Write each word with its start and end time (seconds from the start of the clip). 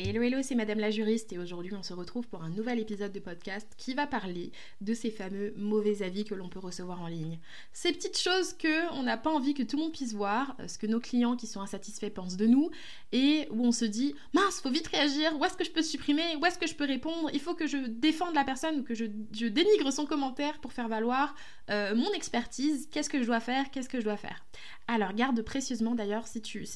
Hello 0.00 0.22
hello, 0.22 0.38
c'est 0.42 0.54
Madame 0.54 0.78
la 0.78 0.92
juriste 0.92 1.32
et 1.32 1.38
aujourd'hui 1.38 1.74
on 1.74 1.82
se 1.82 1.92
retrouve 1.92 2.28
pour 2.28 2.44
un 2.44 2.50
nouvel 2.50 2.78
épisode 2.78 3.10
de 3.10 3.18
podcast 3.18 3.66
qui 3.76 3.94
va 3.94 4.06
parler 4.06 4.52
de 4.80 4.94
ces 4.94 5.10
fameux 5.10 5.52
mauvais 5.56 6.02
avis 6.02 6.24
que 6.24 6.36
l'on 6.36 6.48
peut 6.48 6.60
recevoir 6.60 7.02
en 7.02 7.08
ligne. 7.08 7.40
Ces 7.72 7.90
petites 7.90 8.16
choses 8.16 8.52
que 8.52 8.92
on 8.92 9.02
n'a 9.02 9.16
pas 9.16 9.30
envie 9.30 9.54
que 9.54 9.64
tout 9.64 9.76
le 9.76 9.82
monde 9.82 9.92
puisse 9.92 10.14
voir, 10.14 10.54
euh, 10.60 10.68
ce 10.68 10.78
que 10.78 10.86
nos 10.86 11.00
clients 11.00 11.34
qui 11.34 11.48
sont 11.48 11.60
insatisfaits 11.60 12.10
pensent 12.10 12.36
de 12.36 12.46
nous 12.46 12.70
et 13.10 13.48
où 13.50 13.66
on 13.66 13.72
se 13.72 13.84
dit 13.84 14.14
mince, 14.34 14.60
faut 14.60 14.70
vite 14.70 14.86
réagir, 14.86 15.36
où 15.36 15.44
est-ce 15.44 15.56
que 15.56 15.64
je 15.64 15.72
peux 15.72 15.82
supprimer, 15.82 16.36
où 16.40 16.46
est-ce 16.46 16.60
que 16.60 16.68
je 16.68 16.76
peux 16.76 16.86
répondre, 16.86 17.28
il 17.32 17.40
faut 17.40 17.54
que 17.54 17.66
je 17.66 17.78
défende 17.88 18.36
la 18.36 18.44
personne 18.44 18.78
ou 18.78 18.82
que 18.84 18.94
je, 18.94 19.04
dénigre 19.04 19.92
son 19.92 20.06
commentaire 20.06 20.60
pour 20.60 20.72
faire 20.72 20.86
valoir 20.86 21.34
euh, 21.70 21.96
mon 21.96 22.12
expertise, 22.12 22.88
qu'est-ce 22.92 23.10
que 23.10 23.20
je 23.20 23.26
dois 23.26 23.40
faire, 23.40 23.72
qu'est-ce 23.72 23.88
que 23.88 23.98
je 23.98 24.04
dois 24.04 24.16
faire. 24.16 24.44
Alors 24.90 25.12
garde 25.12 25.42
précieusement 25.42 25.94
d'ailleurs 25.94 26.26
si 26.26 26.40
tu, 26.40 26.66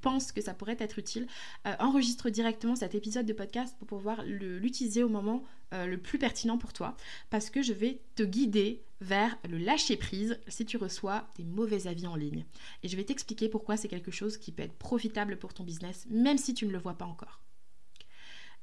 penses 0.00 0.32
que 0.32 0.40
ça 0.40 0.54
pourrait 0.54 0.76
être 0.80 0.98
utile, 0.98 1.28
euh, 1.66 1.74
enregistre 1.78 2.30
directement 2.30 2.74
cet 2.74 2.96
épisode 2.96 3.26
de 3.26 3.32
podcast 3.32 3.76
pour 3.78 3.86
pouvoir 3.86 4.24
l'utiliser 4.24 5.04
au 5.04 5.08
moment 5.08 5.44
euh, 5.72 5.86
le 5.86 5.98
plus 5.98 6.18
pertinent 6.18 6.58
pour 6.58 6.72
toi. 6.72 6.96
Parce 7.30 7.48
que 7.48 7.62
je 7.62 7.72
vais 7.72 8.00
te 8.16 8.24
guider 8.24 8.82
vers 9.00 9.38
le 9.48 9.56
lâcher 9.56 9.96
prise 9.96 10.40
si 10.48 10.66
tu 10.66 10.76
reçois 10.76 11.28
des 11.36 11.44
mauvais 11.44 11.86
avis 11.86 12.08
en 12.08 12.16
ligne. 12.16 12.44
Et 12.82 12.88
je 12.88 12.96
vais 12.96 13.04
t'expliquer 13.04 13.48
pourquoi 13.48 13.76
c'est 13.76 13.86
quelque 13.86 14.10
chose 14.10 14.36
qui 14.36 14.50
peut 14.50 14.64
être 14.64 14.76
profitable 14.76 15.38
pour 15.38 15.54
ton 15.54 15.62
business, 15.62 16.06
même 16.10 16.38
si 16.38 16.54
tu 16.54 16.66
ne 16.66 16.72
le 16.72 16.78
vois 16.78 16.98
pas 16.98 17.06
encore. 17.06 17.40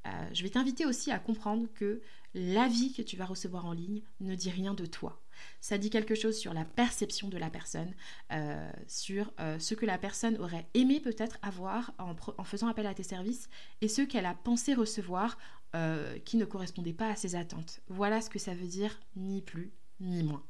Euh, 0.06 0.28
je 0.32 0.42
vais 0.42 0.50
t'inviter 0.50 0.86
aussi 0.86 1.10
à 1.10 1.18
comprendre 1.18 1.66
que 1.74 2.00
l'avis 2.34 2.92
que 2.92 3.02
tu 3.02 3.16
vas 3.16 3.26
recevoir 3.26 3.66
en 3.66 3.72
ligne 3.72 4.02
ne 4.20 4.34
dit 4.34 4.50
rien 4.50 4.74
de 4.74 4.86
toi. 4.86 5.22
Ça 5.60 5.78
dit 5.78 5.90
quelque 5.90 6.14
chose 6.14 6.38
sur 6.38 6.54
la 6.54 6.64
perception 6.64 7.28
de 7.28 7.36
la 7.36 7.50
personne, 7.50 7.92
euh, 8.32 8.70
sur 8.86 9.32
euh, 9.40 9.58
ce 9.58 9.74
que 9.74 9.84
la 9.84 9.98
personne 9.98 10.36
aurait 10.38 10.66
aimé 10.74 11.00
peut-être 11.00 11.38
avoir 11.42 11.92
en, 11.98 12.44
faisant 12.44 12.68
appel 12.68 12.86
à 12.86 12.94
tes 12.94 13.02
services 13.02 13.48
et 13.80 13.88
ce 13.88 14.02
qu'elle 14.02 14.26
a 14.26 14.34
pensé 14.34 14.74
recevoir 14.74 15.38
qui 16.24 16.38
ne 16.38 16.46
correspondait 16.46 16.94
pas 16.94 17.10
à 17.10 17.16
ses 17.16 17.34
attentes. 17.34 17.80
Voilà 17.88 18.22
ce 18.22 18.30
que 18.30 18.38
ça 18.38 18.54
veut 18.54 18.66
dire, 18.66 18.98
ni 19.14 19.42
plus 19.42 19.74
ni 20.00 20.22
moins. 20.22 20.42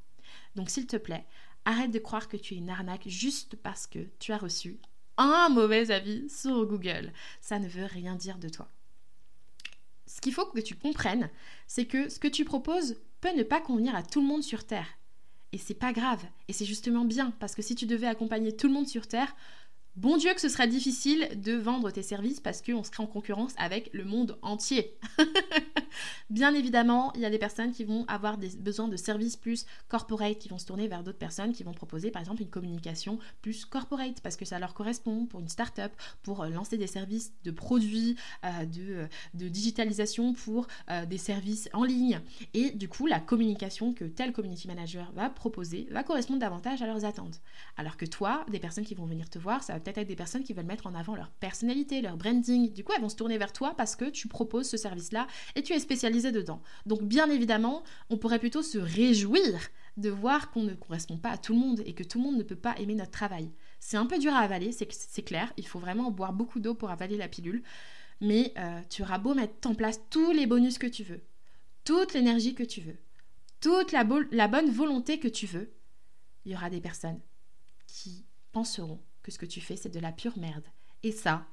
Donc 0.54 0.70
s'il 0.70 0.86
te 0.86 0.96
plaît, 0.96 1.26
arrête 1.64 1.90
de 1.90 1.98
croire 1.98 2.28
que 2.28 2.36
tu 2.36 2.54
es 2.54 2.58
une 2.58 2.70
arnaque 2.70 3.08
juste 3.08 3.56
parce 3.56 3.88
que 3.88 4.06
tu 4.20 4.30
as 4.30 4.38
reçu 4.38 4.78
un 5.16 5.48
mauvais 5.48 5.90
avis 5.90 6.30
sur 6.30 6.64
Google. 6.64 7.12
Ça 7.40 7.58
ne 7.58 7.66
veut 7.66 7.86
rien 7.86 8.14
dire 8.14 8.38
de 8.38 8.48
toi 8.48 8.70
ce 10.06 10.20
qu'il 10.20 10.32
faut 10.32 10.46
que 10.46 10.60
tu 10.60 10.74
comprennes, 10.74 11.30
c'est 11.66 11.86
que 11.86 12.08
ce 12.08 12.18
que 12.18 12.28
tu 12.28 12.44
proposes 12.44 12.96
peut 13.20 13.34
ne 13.36 13.42
pas 13.42 13.60
convenir 13.60 13.94
à 13.94 14.02
tout 14.02 14.20
le 14.20 14.26
monde 14.26 14.42
sur 14.42 14.64
Terre. 14.64 14.98
Et 15.52 15.58
c'est 15.58 15.74
pas 15.74 15.92
grave, 15.92 16.24
et 16.48 16.52
c'est 16.52 16.64
justement 16.64 17.04
bien, 17.04 17.32
parce 17.38 17.54
que 17.54 17.62
si 17.62 17.74
tu 17.74 17.86
devais 17.86 18.06
accompagner 18.06 18.54
tout 18.54 18.66
le 18.66 18.74
monde 18.74 18.88
sur 18.88 19.06
Terre, 19.06 19.34
Bon 19.96 20.18
Dieu 20.18 20.34
que 20.34 20.42
ce 20.42 20.50
sera 20.50 20.66
difficile 20.66 21.26
de 21.36 21.54
vendre 21.54 21.90
tes 21.90 22.02
services 22.02 22.38
parce 22.38 22.60
qu'on 22.60 22.84
serait 22.84 23.02
en 23.02 23.06
concurrence 23.06 23.54
avec 23.56 23.88
le 23.94 24.04
monde 24.04 24.38
entier. 24.42 24.98
Bien 26.30 26.54
évidemment, 26.54 27.12
il 27.14 27.20
y 27.20 27.24
a 27.24 27.30
des 27.30 27.38
personnes 27.38 27.72
qui 27.72 27.84
vont 27.84 28.04
avoir 28.08 28.38
des 28.38 28.50
besoins 28.56 28.88
de 28.88 28.96
services 28.96 29.36
plus 29.36 29.66
corporate, 29.88 30.38
qui 30.38 30.48
vont 30.48 30.58
se 30.58 30.66
tourner 30.66 30.88
vers 30.88 31.02
d'autres 31.02 31.18
personnes 31.18 31.52
qui 31.52 31.62
vont 31.62 31.72
proposer 31.72 32.10
par 32.10 32.20
exemple 32.20 32.42
une 32.42 32.50
communication 32.50 33.18
plus 33.42 33.64
corporate 33.64 34.20
parce 34.20 34.36
que 34.36 34.44
ça 34.44 34.58
leur 34.58 34.74
correspond 34.74 35.26
pour 35.26 35.40
une 35.40 35.48
start-up, 35.48 35.92
pour 36.22 36.42
euh, 36.42 36.48
lancer 36.48 36.76
des 36.76 36.86
services 36.86 37.32
de 37.44 37.50
produits, 37.50 38.16
euh, 38.44 38.64
de, 38.64 39.08
de, 39.34 39.48
digitalisation 39.48 40.32
pour 40.32 40.66
euh, 40.90 41.06
des 41.06 41.18
services 41.18 41.68
en 41.72 41.84
ligne. 41.84 42.20
Et 42.54 42.70
du 42.70 42.88
coup, 42.88 43.06
la 43.06 43.20
communication 43.20 43.92
que 43.92 44.04
tel 44.04 44.32
community 44.32 44.68
manager 44.68 45.12
va 45.12 45.30
proposer 45.30 45.88
va 45.90 46.02
correspondre 46.02 46.40
davantage 46.40 46.82
à 46.82 46.86
leurs 46.86 47.04
attentes. 47.04 47.40
Alors 47.76 47.96
que 47.96 48.06
toi, 48.06 48.44
des 48.50 48.58
personnes 48.58 48.84
qui 48.84 48.94
vont 48.94 49.06
venir 49.06 49.28
te 49.30 49.38
voir, 49.38 49.62
ça 49.62 49.74
va 49.74 49.80
peut-être 49.80 49.98
être 49.98 50.08
des 50.08 50.16
personnes 50.16 50.42
qui 50.42 50.52
veulent 50.52 50.66
mettre 50.66 50.86
en 50.86 50.94
avant 50.94 51.14
leur 51.14 51.30
personnalité, 51.30 52.00
leur 52.00 52.16
branding. 52.16 52.72
Du 52.72 52.84
coup, 52.84 52.92
elles 52.94 53.02
vont 53.02 53.08
se 53.08 53.16
tourner 53.16 53.38
vers 53.38 53.52
toi 53.52 53.74
parce 53.76 53.96
que 53.96 54.06
tu 54.06 54.28
proposes 54.28 54.68
ce 54.68 54.76
service-là 54.76 55.26
et 55.54 55.62
tu 55.62 55.72
es 55.72 55.78
spécialisé 55.86 56.32
dedans. 56.32 56.60
Donc, 56.84 57.02
bien 57.02 57.30
évidemment, 57.30 57.82
on 58.10 58.18
pourrait 58.18 58.38
plutôt 58.38 58.62
se 58.62 58.78
réjouir 58.78 59.58
de 59.96 60.10
voir 60.10 60.50
qu'on 60.50 60.62
ne 60.62 60.74
correspond 60.74 61.16
pas 61.16 61.30
à 61.30 61.38
tout 61.38 61.54
le 61.54 61.60
monde 61.60 61.82
et 61.86 61.94
que 61.94 62.02
tout 62.04 62.18
le 62.18 62.24
monde 62.24 62.36
ne 62.36 62.42
peut 62.42 62.56
pas 62.56 62.76
aimer 62.78 62.94
notre 62.94 63.12
travail. 63.12 63.50
C'est 63.80 63.96
un 63.96 64.06
peu 64.06 64.18
dur 64.18 64.34
à 64.34 64.40
avaler, 64.40 64.72
c'est 64.72 65.22
clair. 65.22 65.52
Il 65.56 65.66
faut 65.66 65.78
vraiment 65.78 66.10
boire 66.10 66.32
beaucoup 66.32 66.60
d'eau 66.60 66.74
pour 66.74 66.90
avaler 66.90 67.16
la 67.16 67.28
pilule. 67.28 67.62
Mais 68.20 68.52
euh, 68.58 68.80
tu 68.90 69.02
auras 69.02 69.18
beau 69.18 69.34
mettre 69.34 69.68
en 69.68 69.74
place 69.74 70.00
tous 70.10 70.32
les 70.32 70.46
bonus 70.46 70.78
que 70.78 70.86
tu 70.86 71.04
veux, 71.04 71.22
toute 71.84 72.14
l'énergie 72.14 72.54
que 72.54 72.62
tu 72.62 72.80
veux, 72.80 72.96
toute 73.60 73.92
la, 73.92 74.04
bonne 74.04 74.70
volonté 74.70 75.18
que 75.18 75.28
tu 75.28 75.46
veux, 75.46 75.70
il 76.44 76.52
y 76.52 76.54
aura 76.54 76.70
des 76.70 76.80
personnes 76.80 77.20
qui 77.86 78.24
penseront 78.52 79.02
que 79.22 79.30
ce 79.30 79.38
que 79.38 79.46
tu 79.46 79.60
fais, 79.60 79.76
c'est 79.76 79.90
de 79.90 80.00
la 80.00 80.12
pure 80.12 80.38
merde. 80.38 80.64
Et 81.02 81.12
ça, 81.12 81.46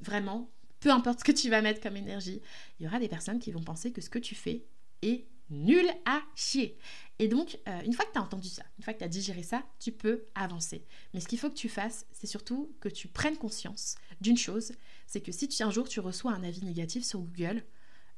vraiment, 0.00 0.50
peu 0.80 0.90
importe 0.90 1.20
ce 1.20 1.24
que 1.24 1.32
tu 1.32 1.50
vas 1.50 1.62
mettre 1.62 1.80
comme 1.80 1.96
énergie, 1.96 2.40
il 2.78 2.84
y 2.84 2.88
aura 2.88 2.98
des 2.98 3.08
personnes 3.08 3.38
qui 3.38 3.52
vont 3.52 3.62
penser 3.62 3.92
que 3.92 4.00
ce 4.00 4.10
que 4.10 4.18
tu 4.18 4.34
fais 4.34 4.66
est 5.02 5.26
nul 5.50 5.86
à 6.04 6.22
chier. 6.34 6.76
Et 7.18 7.28
donc, 7.28 7.58
euh, 7.68 7.80
une 7.84 7.92
fois 7.92 8.04
que 8.04 8.12
tu 8.12 8.18
as 8.18 8.22
entendu 8.22 8.48
ça, 8.48 8.64
une 8.78 8.84
fois 8.84 8.92
que 8.92 8.98
tu 8.98 9.04
as 9.04 9.08
digéré 9.08 9.42
ça, 9.42 9.62
tu 9.78 9.92
peux 9.92 10.24
avancer. 10.34 10.84
Mais 11.14 11.20
ce 11.20 11.28
qu'il 11.28 11.38
faut 11.38 11.48
que 11.48 11.54
tu 11.54 11.68
fasses, 11.68 12.06
c'est 12.12 12.26
surtout 12.26 12.74
que 12.80 12.88
tu 12.88 13.08
prennes 13.08 13.36
conscience 13.36 13.96
d'une 14.20 14.36
chose, 14.36 14.72
c'est 15.06 15.20
que 15.20 15.32
si 15.32 15.48
un 15.62 15.70
jour 15.70 15.88
tu 15.88 16.00
reçois 16.00 16.32
un 16.32 16.42
avis 16.42 16.64
négatif 16.64 17.04
sur 17.04 17.20
Google, 17.20 17.64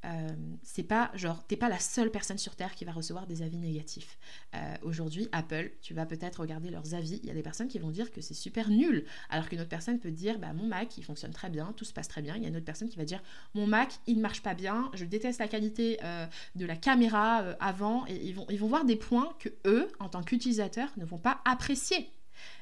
euh, 0.05 0.29
c'est 0.63 0.85
pas 0.85 1.11
genre 1.15 1.45
t'es 1.47 1.57
pas 1.57 1.69
la 1.69 1.79
seule 1.79 2.11
personne 2.11 2.39
sur 2.39 2.55
terre 2.55 2.75
qui 2.75 2.85
va 2.85 2.93
recevoir 2.93 3.27
des 3.27 3.43
avis 3.43 3.59
négatifs. 3.59 4.19
Euh, 4.55 4.77
aujourd'hui, 4.83 5.29
Apple, 5.33 5.73
tu 5.83 5.93
vas 5.93 6.07
peut-être 6.07 6.41
regarder 6.41 6.71
leurs 6.71 6.95
avis. 6.95 7.21
Il 7.23 7.29
y 7.29 7.31
a 7.31 7.35
des 7.35 7.43
personnes 7.43 7.69
qui 7.69 7.79
vont 7.79 7.91
dire 7.91 8.13
que 8.13 8.21
c'est 8.21 8.35
super 8.35 8.71
nul, 8.71 9.05
alors 9.29 9.49
qu'une 9.49 9.61
autre 9.61 9.69
personne 9.69 9.99
peut 9.99 10.11
dire 10.11 10.39
bah 10.39 10.53
mon 10.53 10.67
Mac 10.67 10.97
il 10.99 11.05
fonctionne 11.05 11.33
très 11.33 11.51
bien, 11.51 11.73
tout 11.77 11.85
se 11.85 11.93
passe 11.93 12.09
très 12.09 12.23
bien. 12.23 12.37
Il 12.37 12.43
y 12.43 12.47
a 12.47 12.49
une 12.49 12.57
autre 12.57 12.65
personne 12.65 12.89
qui 12.89 12.97
va 12.97 13.05
dire 13.05 13.23
mon 13.55 13.67
Mac 13.67 13.95
il 14.07 14.17
ne 14.17 14.23
marche 14.23 14.43
pas 14.43 14.55
bien, 14.55 14.91
je 14.95 15.05
déteste 15.05 15.41
la 15.41 15.49
qualité 15.49 15.99
euh, 16.05 16.27
de 16.55 16.65
la 16.65 16.77
caméra 16.77 17.39
avant 17.61 18.07
et 18.07 18.17
ils 18.25 18.35
vont 18.35 18.47
ils 18.51 18.59
vont 18.59 18.69
voir 18.69 18.85
des 18.85 18.97
points 18.97 19.35
que 19.39 19.49
eux 19.67 19.89
en 19.99 20.09
tant 20.09 20.23
qu'utilisateurs 20.23 20.91
ne 20.97 21.05
vont 21.05 21.19
pas 21.19 21.41
apprécier. 21.45 22.11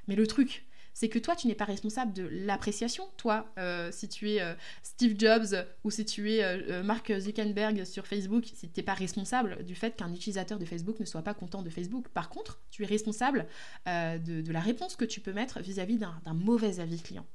Mais 0.09 0.17
le 0.17 0.27
truc, 0.27 0.66
c'est 0.97 1.11
que 1.11 1.19
toi, 1.19 1.37
tu 1.37 1.47
n'es 1.47 1.55
pas 1.55 1.67
responsable 1.67 2.15
de 2.15 2.27
l'appréciation. 2.27 3.07
Toi, 3.19 3.53
euh, 3.59 3.91
si 3.93 4.09
tu 4.09 4.31
es 4.31 4.41
euh, 4.41 4.55
Steve 4.83 5.15
Jobs 5.19 5.55
ou 5.85 5.91
si 5.91 6.07
tu 6.07 6.33
es 6.33 6.43
euh, 6.43 6.83
Mark 6.83 7.13
Zuckerberg 7.19 7.85
sur 7.85 8.07
Facebook, 8.07 8.45
tu 8.45 8.67
n'es 8.75 8.83
pas 8.83 8.95
responsable 8.95 9.63
du 9.63 9.75
fait 9.75 9.95
qu'un 9.95 10.11
utilisateur 10.15 10.59
de 10.59 10.65
Facebook 10.65 10.99
ne 10.99 11.05
soit 11.05 11.21
pas 11.21 11.35
content 11.35 11.61
de 11.61 11.69
Facebook. 11.69 12.09
Par 12.09 12.31
contre, 12.31 12.63
tu 12.71 12.83
es 12.83 12.87
responsable 12.87 13.47
de, 13.85 14.51
la 14.51 14.61
réponse 14.61 14.97
que 14.97 15.05
tu 15.05 15.21
peux 15.21 15.35
mettre 15.35 15.61
vis-à-vis 15.61 15.99
d'un 15.99 16.33
mauvais 16.33 16.81
avis 16.81 17.03
client. 17.03 17.27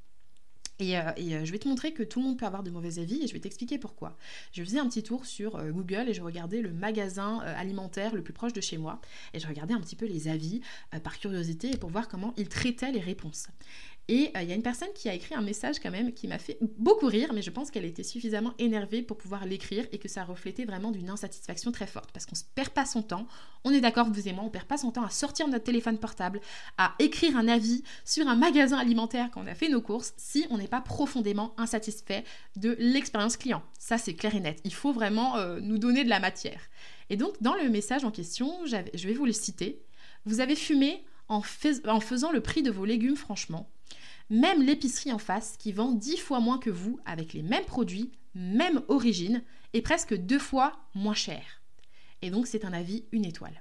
Et, 0.81 0.97
euh, 0.97 1.01
euh, 1.19 1.45
je 1.45 1.51
vais 1.51 1.59
te 1.59 1.67
montrer 1.67 1.93
que 1.93 2.01
tout 2.01 2.19
le 2.19 2.25
monde 2.25 2.39
peut 2.39 2.45
avoir 2.45 2.63
de 2.63 2.71
mauvais 2.71 2.99
avis 2.99 3.23
et 3.23 3.27
je 3.27 3.33
vais 3.33 3.39
t'expliquer 3.39 3.77
pourquoi. 3.77 4.17
Je 4.51 4.63
faisais 4.63 4.79
un 4.79 4.87
petit 4.87 5.03
tour 5.03 5.27
sur 5.27 5.55
euh, 5.55 5.69
Google 5.69 6.09
et 6.09 6.13
je 6.13 6.23
regardais 6.23 6.61
le 6.61 6.73
magasin 6.73 7.39
alimentaire 7.39 8.15
le 8.15 8.23
plus 8.23 8.33
proche 8.33 8.53
de 8.53 8.61
chez 8.61 8.77
moi 8.77 8.99
et 9.33 9.39
je 9.39 9.47
regardais 9.47 9.75
un 9.75 9.79
petit 9.79 9.95
peu 9.95 10.07
les 10.07 10.27
avis 10.27 10.61
par 11.03 11.19
curiosité 11.19 11.71
et 11.71 11.77
pour 11.77 11.91
voir 11.91 12.07
comment 12.07 12.33
ils 12.35 12.49
traitaient 12.49 12.91
les 12.91 12.99
réponses. 12.99 13.47
Et 14.07 14.31
euh, 14.35 14.41
il 14.41 14.49
y 14.49 14.51
a 14.51 14.55
une 14.55 14.63
personne 14.63 14.89
qui 14.93 15.09
a 15.09 15.13
écrit 15.13 15.35
un 15.35 15.41
message 15.41 15.79
quand 15.79 15.91
même 15.91 16.11
qui 16.13 16.27
m'a 16.27 16.37
fait 16.37 16.57
beaucoup 16.77 17.05
rire, 17.05 17.31
mais 17.33 17.41
je 17.41 17.49
pense 17.49 17.71
qu'elle 17.71 17.85
était 17.85 18.03
suffisamment 18.03 18.53
énervée 18.59 19.01
pour 19.01 19.17
pouvoir 19.17 19.45
l'écrire 19.45 19.85
et 19.91 19.99
que 19.99 20.07
ça 20.07 20.23
reflétait 20.23 20.65
vraiment 20.65 20.91
d'une 20.91 21.09
insatisfaction 21.09 21.71
très 21.71 21.87
forte. 21.87 22.11
Parce 22.11 22.25
qu'on 22.25 22.35
ne 22.35 22.55
perd 22.55 22.69
pas 22.69 22.85
son 22.85 23.03
temps, 23.03 23.27
on 23.63 23.71
est 23.71 23.79
d'accord, 23.79 24.09
vous 24.09 24.27
et 24.27 24.33
moi, 24.33 24.43
on 24.43 24.47
ne 24.47 24.51
perd 24.51 24.65
pas 24.65 24.77
son 24.77 24.91
temps 24.91 25.03
à 25.03 25.09
sortir 25.09 25.47
notre 25.47 25.63
téléphone 25.63 25.97
portable, 25.97 26.41
à 26.77 26.93
écrire 26.99 27.37
un 27.37 27.47
avis 27.47 27.83
sur 28.03 28.27
un 28.27 28.35
magasin 28.35 28.77
alimentaire 28.77 29.29
quand 29.31 29.43
on 29.43 29.47
a 29.47 29.55
fait 29.55 29.69
nos 29.69 29.81
courses, 29.81 30.13
si 30.17 30.45
on 30.49 30.57
n'est 30.57 30.67
pas 30.67 30.81
profondément 30.81 31.53
insatisfait 31.57 32.23
de 32.55 32.75
l'expérience 32.79 33.37
client. 33.37 33.63
Ça, 33.79 33.97
c'est 33.97 34.15
clair 34.15 34.35
et 34.35 34.39
net. 34.39 34.59
Il 34.65 34.73
faut 34.73 34.91
vraiment 34.91 35.37
euh, 35.37 35.59
nous 35.61 35.77
donner 35.77 36.03
de 36.03 36.09
la 36.09 36.19
matière. 36.19 36.61
Et 37.09 37.17
donc, 37.17 37.41
dans 37.41 37.55
le 37.55 37.69
message 37.69 38.03
en 38.03 38.11
question, 38.11 38.53
je 38.65 39.07
vais 39.07 39.13
vous 39.13 39.25
le 39.25 39.33
citer. 39.33 39.81
Vous 40.25 40.39
avez 40.39 40.55
fumé 40.55 41.03
en 41.27 41.41
faisant 41.41 42.31
le 42.31 42.41
prix 42.41 42.61
de 42.61 42.71
vos 42.71 42.83
légumes, 42.83 43.15
franchement. 43.15 43.69
Même 44.31 44.63
l'épicerie 44.63 45.11
en 45.11 45.17
face, 45.17 45.57
qui 45.57 45.73
vend 45.73 45.91
10 45.91 46.15
fois 46.15 46.39
moins 46.39 46.57
que 46.57 46.69
vous, 46.69 47.01
avec 47.03 47.33
les 47.33 47.43
mêmes 47.43 47.65
produits, 47.65 48.13
même 48.33 48.81
origine, 48.87 49.43
est 49.73 49.81
presque 49.81 50.15
deux 50.15 50.39
fois 50.39 50.79
moins 50.95 51.13
cher. 51.13 51.61
Et 52.21 52.29
donc 52.29 52.47
c'est 52.47 52.63
un 52.63 52.71
avis 52.71 53.03
une 53.11 53.25
étoile. 53.25 53.60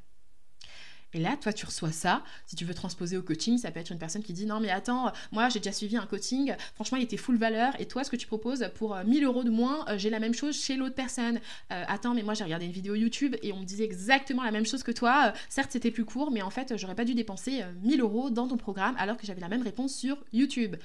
Et 1.12 1.18
là, 1.18 1.36
toi, 1.40 1.52
tu 1.52 1.66
reçois 1.66 1.92
ça. 1.92 2.22
Si 2.46 2.56
tu 2.56 2.64
veux 2.64 2.74
transposer 2.74 3.16
au 3.16 3.22
coaching, 3.22 3.58
ça 3.58 3.70
peut 3.70 3.80
être 3.80 3.90
une 3.90 3.98
personne 3.98 4.22
qui 4.22 4.32
dit 4.32 4.46
Non, 4.46 4.60
mais 4.60 4.70
attends, 4.70 5.12
moi, 5.32 5.48
j'ai 5.48 5.58
déjà 5.58 5.72
suivi 5.72 5.96
un 5.96 6.06
coaching. 6.06 6.54
Franchement, 6.74 6.98
il 6.98 7.04
était 7.04 7.16
full 7.16 7.36
valeur. 7.36 7.72
Et 7.80 7.86
toi, 7.86 8.04
ce 8.04 8.10
que 8.10 8.16
tu 8.16 8.26
proposes 8.26 8.70
pour 8.76 8.96
1000 8.96 9.24
euh, 9.24 9.26
euros 9.26 9.42
de 9.42 9.50
moins, 9.50 9.84
euh, 9.88 9.98
j'ai 9.98 10.10
la 10.10 10.20
même 10.20 10.34
chose 10.34 10.60
chez 10.60 10.76
l'autre 10.76 10.94
personne. 10.94 11.40
Euh, 11.72 11.84
attends, 11.88 12.14
mais 12.14 12.22
moi, 12.22 12.34
j'ai 12.34 12.44
regardé 12.44 12.66
une 12.66 12.72
vidéo 12.72 12.94
YouTube 12.94 13.36
et 13.42 13.52
on 13.52 13.58
me 13.58 13.64
disait 13.64 13.84
exactement 13.84 14.44
la 14.44 14.52
même 14.52 14.66
chose 14.66 14.82
que 14.82 14.92
toi. 14.92 15.32
certes, 15.48 15.72
c'était 15.72 15.90
plus 15.90 16.04
court, 16.04 16.30
mais 16.30 16.42
en 16.42 16.50
fait, 16.50 16.74
j'aurais 16.76 16.94
pas 16.94 17.04
dû 17.04 17.14
dépenser 17.14 17.62
1000 17.82 18.00
euros 18.00 18.30
dans 18.30 18.46
ton 18.46 18.56
programme 18.56 18.94
alors 18.98 19.16
que 19.16 19.26
j'avais 19.26 19.40
la 19.40 19.48
même 19.48 19.62
réponse 19.62 19.94
sur 19.94 20.16
YouTube. 20.32 20.76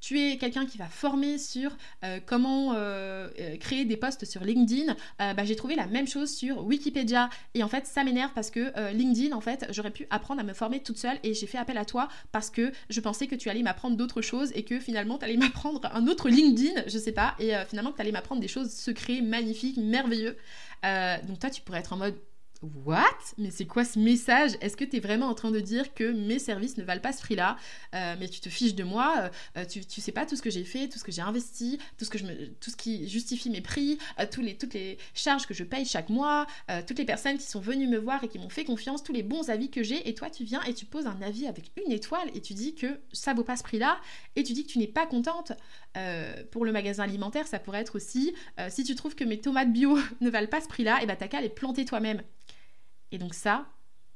tu 0.00 0.20
es 0.20 0.36
quelqu'un 0.36 0.66
qui 0.66 0.78
va 0.78 0.86
former 0.86 1.38
sur 1.38 1.76
comment 2.26 2.74
créer 3.60 3.84
des 3.84 3.96
posts 3.96 4.24
sur 4.24 4.44
LinkedIn. 4.44 4.94
bah, 5.18 5.44
j'ai 5.44 5.56
trouvé 5.56 5.74
la 5.74 5.86
même 5.86 6.06
chose 6.06 6.30
sur 6.34 6.64
Wikipédia. 6.64 7.30
Et 7.54 7.62
en 7.62 7.68
fait, 7.68 7.86
ça 7.86 8.04
m'énerve 8.04 8.32
parce 8.34 8.50
que 8.50 8.72
LinkedIn 8.92 9.21
En 9.32 9.40
fait, 9.40 9.66
j'aurais 9.70 9.90
pu 9.90 10.06
apprendre 10.10 10.40
à 10.40 10.44
me 10.44 10.54
former 10.54 10.82
toute 10.82 10.98
seule 10.98 11.18
et 11.22 11.34
j'ai 11.34 11.46
fait 11.46 11.58
appel 11.58 11.78
à 11.78 11.84
toi 11.84 12.08
parce 12.32 12.50
que 12.50 12.72
je 12.88 13.00
pensais 13.00 13.26
que 13.26 13.34
tu 13.34 13.50
allais 13.50 13.62
m'apprendre 13.62 13.96
d'autres 13.96 14.22
choses 14.22 14.52
et 14.54 14.64
que 14.64 14.80
finalement 14.80 15.18
tu 15.18 15.24
allais 15.24 15.36
m'apprendre 15.38 15.80
un 15.92 16.06
autre 16.06 16.28
LinkedIn, 16.28 16.84
je 16.86 16.98
sais 16.98 17.12
pas, 17.12 17.34
et 17.38 17.54
euh, 17.54 17.64
finalement 17.66 17.92
tu 17.92 18.00
allais 18.00 18.12
m'apprendre 18.12 18.40
des 18.40 18.48
choses 18.48 18.70
secrètes, 18.70 19.22
magnifiques, 19.22 19.76
merveilleux. 19.76 20.36
Euh, 20.84 21.16
donc 21.28 21.38
toi, 21.38 21.50
tu 21.50 21.62
pourrais 21.62 21.80
être 21.80 21.92
en 21.92 21.96
mode 21.96 22.16
What? 22.62 23.06
Mais 23.38 23.50
c'est 23.50 23.66
quoi 23.66 23.84
ce 23.84 23.98
message? 23.98 24.52
Est-ce 24.60 24.76
que 24.76 24.84
tu 24.84 24.96
es 24.96 25.00
vraiment 25.00 25.26
en 25.26 25.34
train 25.34 25.50
de 25.50 25.58
dire 25.58 25.94
que 25.94 26.12
mes 26.12 26.38
services 26.38 26.76
ne 26.76 26.84
valent 26.84 27.00
pas 27.00 27.12
ce 27.12 27.20
prix-là? 27.20 27.56
Euh, 27.94 28.14
Mais 28.20 28.28
tu 28.28 28.40
te 28.40 28.48
fiches 28.48 28.76
de 28.76 28.84
moi, 28.84 29.14
euh, 29.18 29.28
euh, 29.56 29.64
tu, 29.64 29.84
tu 29.84 30.00
sais 30.00 30.12
pas 30.12 30.26
tout 30.26 30.36
ce 30.36 30.42
que 30.42 30.50
j'ai 30.50 30.62
fait, 30.62 30.88
tout 30.88 30.96
ce 30.96 31.02
que 31.02 31.10
j'ai 31.10 31.22
investi, 31.22 31.78
tout 31.98 32.04
ce, 32.04 32.10
que 32.10 32.18
je 32.18 32.24
me, 32.24 32.46
tout 32.60 32.70
ce 32.70 32.76
qui 32.76 33.08
justifie 33.08 33.50
mes 33.50 33.62
prix, 33.62 33.98
tous 34.30 34.42
les, 34.42 34.56
toutes 34.56 34.74
les 34.74 34.96
charges 35.12 35.46
que 35.46 35.54
je 35.54 35.64
paye 35.64 35.84
chaque 35.84 36.08
mois, 36.08 36.46
toutes 36.86 36.98
les 36.98 37.04
personnes 37.04 37.36
qui 37.36 37.46
sont 37.46 37.60
venues 37.60 37.88
me 37.88 37.98
voir 37.98 38.22
et 38.22 38.28
qui 38.28 38.38
m'ont 38.38 38.48
fait 38.48 38.64
confiance, 38.64 39.02
tous 39.02 39.12
les 39.12 39.24
bons 39.24 39.50
avis 39.50 39.68
que 39.68 39.82
j'ai. 39.82 40.08
Et 40.08 40.14
toi, 40.14 40.30
tu 40.30 40.44
viens 40.44 40.62
et 40.62 40.74
tu 40.74 40.84
poses 40.84 41.06
un 41.06 41.20
avis 41.20 41.48
avec 41.48 41.72
une 41.84 41.90
étoile 41.90 42.30
et 42.34 42.40
tu 42.40 42.54
dis 42.54 42.76
que 42.76 42.86
ça 43.12 43.34
vaut 43.34 43.44
pas 43.44 43.56
ce 43.56 43.64
prix-là 43.64 43.98
et 44.36 44.44
tu 44.44 44.52
dis 44.52 44.64
que 44.64 44.70
tu 44.70 44.78
n'es 44.78 44.86
pas 44.86 45.06
contente. 45.06 45.52
pour 46.52 46.64
le 46.64 46.70
magasin 46.70 47.02
alimentaire, 47.02 47.48
ça 47.48 47.58
pourrait 47.58 47.80
être 47.80 47.96
aussi 47.96 48.34
si 48.68 48.84
tu 48.84 48.94
trouves 48.94 49.16
que 49.16 49.24
mes 49.24 49.40
tomates 49.40 49.72
bio 49.72 49.98
ne 50.20 50.30
valent 50.30 50.46
pas 50.46 50.60
ce 50.60 50.68
prix-là, 50.68 51.02
et 51.02 51.06
bah 51.06 51.16
t'as 51.16 51.26
qu'à 51.26 51.40
les 51.40 51.48
planter 51.48 51.84
toi-même. 51.84 52.22
Et 53.12 53.18
donc 53.18 53.34
ça, 53.34 53.66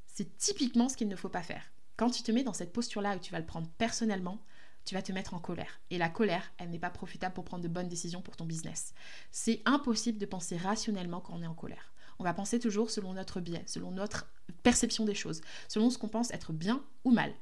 c'est 0.07 0.37
typiquement 0.39 0.89
ce 0.89 0.97
qu'il 0.97 1.09
ne 1.09 1.17
faut 1.17 1.29
pas 1.29 1.43
faire. 1.43 1.63
Quand 1.97 2.11
tu 2.11 2.23
te 2.23 2.33
mets 2.33 2.43
dans 2.43 2.53
cette 2.53 2.73
posture-là 2.73 3.17
où 3.17 3.21
tu 3.21 3.31
vas 3.31 3.39
le 3.39 3.47
prendre 3.47 3.69
personnellement, 3.79 4.43
tu 4.85 4.95
vas 4.95 5.03
te 5.03 5.13
mettre 5.13 5.35
en 5.35 5.39
colère. 5.39 5.81
Et 5.91 5.99
la 5.99 6.09
colère, 6.09 6.53
elle 6.59 6.71
n'est 6.71 6.79
pas 6.79 6.91
profitable 6.91 7.35
pour 7.35 7.45
prendre 7.45 7.63
de 7.63 7.69
bonnes 7.69 7.89
décisions 7.89 8.23
pour 8.23 8.37
ton 8.37 8.47
business. 8.47 8.95
C'est 9.31 9.63
impossible 9.65 10.19
de 10.19 10.27
penser 10.27 10.57
rationnellement 10.57 11.21
quand 11.21 11.35
on 11.35 11.43
est 11.43 11.47
en 11.47 11.55
colère. 11.55 11.93
On 12.19 12.25
va 12.25 12.33
penser 12.33 12.59
toujours 12.59 12.91
selon 12.91 13.13
notre 13.13 13.41
biais, 13.41 13.65
selon 13.67 13.91
notre 13.91 14.27
perception 14.63 15.05
des 15.05 15.15
choses, 15.15 15.43
selon 15.69 15.91
ce 15.91 15.99
qu'on 15.99 16.09
pense 16.09 16.31
être 16.31 16.53
bien 16.53 16.83
ou 17.05 17.11
mal. 17.11 17.35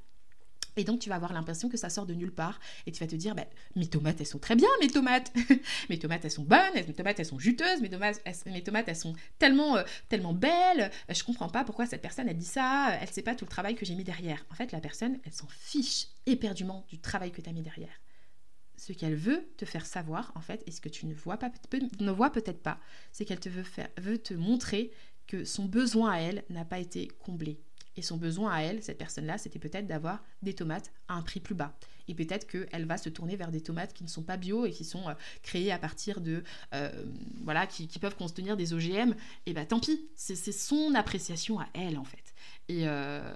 Et 0.76 0.84
donc, 0.84 1.00
tu 1.00 1.08
vas 1.08 1.16
avoir 1.16 1.32
l'impression 1.32 1.68
que 1.68 1.76
ça 1.76 1.88
sort 1.88 2.06
de 2.06 2.14
nulle 2.14 2.32
part. 2.32 2.58
Et 2.86 2.92
tu 2.92 3.00
vas 3.00 3.06
te 3.06 3.14
dire, 3.14 3.34
bah, 3.34 3.46
mes 3.76 3.86
tomates, 3.86 4.20
elles 4.20 4.26
sont 4.26 4.38
très 4.38 4.56
bien, 4.56 4.68
mes 4.80 4.88
tomates. 4.88 5.32
mes 5.88 5.98
tomates, 5.98 6.24
elles 6.24 6.30
sont 6.30 6.42
bonnes, 6.42 6.74
mes 6.74 6.84
tomates, 6.84 7.20
elles 7.20 7.26
sont 7.26 7.38
juteuses, 7.38 7.80
mes 7.80 7.90
tomates, 7.90 8.20
elles, 8.24 8.96
sont 8.96 9.14
tellement, 9.38 9.76
euh, 9.76 9.84
tellement 10.08 10.32
belles. 10.32 10.90
Je 11.08 11.22
comprends 11.22 11.48
pas 11.48 11.64
pourquoi 11.64 11.86
cette 11.86 12.02
personne 12.02 12.28
a 12.28 12.34
dit 12.34 12.44
ça. 12.44 12.96
Elle 13.00 13.10
sait 13.10 13.22
pas 13.22 13.34
tout 13.34 13.44
le 13.44 13.50
travail 13.50 13.74
que 13.74 13.86
j'ai 13.86 13.94
mis 13.94 14.04
derrière. 14.04 14.44
En 14.50 14.54
fait, 14.54 14.72
la 14.72 14.80
personne, 14.80 15.18
elle 15.24 15.32
s'en 15.32 15.48
fiche 15.48 16.08
éperdument 16.26 16.84
du 16.88 16.98
travail 16.98 17.30
que 17.30 17.40
tu 17.40 17.48
as 17.48 17.52
mis 17.52 17.62
derrière. 17.62 18.00
Ce 18.76 18.92
qu'elle 18.92 19.14
veut 19.14 19.48
te 19.56 19.64
faire 19.64 19.86
savoir, 19.86 20.32
en 20.34 20.40
fait, 20.40 20.62
et 20.66 20.72
ce 20.72 20.80
que 20.80 20.88
tu 20.88 21.06
ne 21.06 21.14
vois, 21.14 21.36
pas, 21.36 21.50
ne 22.00 22.10
vois 22.10 22.30
peut-être 22.30 22.62
pas, 22.62 22.80
c'est 23.12 23.24
qu'elle 23.24 23.38
te 23.38 23.48
veut, 23.48 23.62
faire, 23.62 23.88
veut 23.98 24.18
te 24.18 24.34
montrer 24.34 24.90
que 25.26 25.44
son 25.44 25.64
besoin 25.64 26.12
à 26.12 26.18
elle 26.18 26.44
n'a 26.50 26.64
pas 26.64 26.80
été 26.80 27.08
comblé 27.08 27.60
et 27.96 28.02
son 28.02 28.16
besoin 28.16 28.52
à 28.52 28.60
elle, 28.60 28.82
cette 28.82 28.98
personne-là, 28.98 29.38
c'était 29.38 29.58
peut-être 29.58 29.86
d'avoir 29.86 30.22
des 30.42 30.54
tomates 30.54 30.92
à 31.08 31.14
un 31.14 31.22
prix 31.22 31.40
plus 31.40 31.54
bas. 31.54 31.76
Et 32.08 32.14
peut-être 32.14 32.46
qu'elle 32.46 32.86
va 32.86 32.96
se 32.96 33.08
tourner 33.08 33.36
vers 33.36 33.50
des 33.50 33.60
tomates 33.60 33.94
qui 33.94 34.04
ne 34.04 34.08
sont 34.08 34.22
pas 34.22 34.36
bio 34.36 34.66
et 34.66 34.70
qui 34.70 34.84
sont 34.84 35.08
euh, 35.08 35.14
créées 35.42 35.72
à 35.72 35.78
partir 35.78 36.20
de... 36.20 36.42
Euh, 36.74 37.04
voilà, 37.42 37.66
qui, 37.66 37.86
peuvent 37.98 38.16
contenir 38.16 38.56
des 38.56 38.74
OGM. 38.74 39.14
Et 39.46 39.52
bah 39.52 39.64
tant 39.64 39.80
pis, 39.80 40.08
c'est 40.14 40.36
son 40.52 40.94
appréciation 40.94 41.60
à 41.60 41.66
elle, 41.74 41.98
en 41.98 42.04
fait. 42.04 42.34
Et... 42.68 42.88
Euh, 42.88 43.34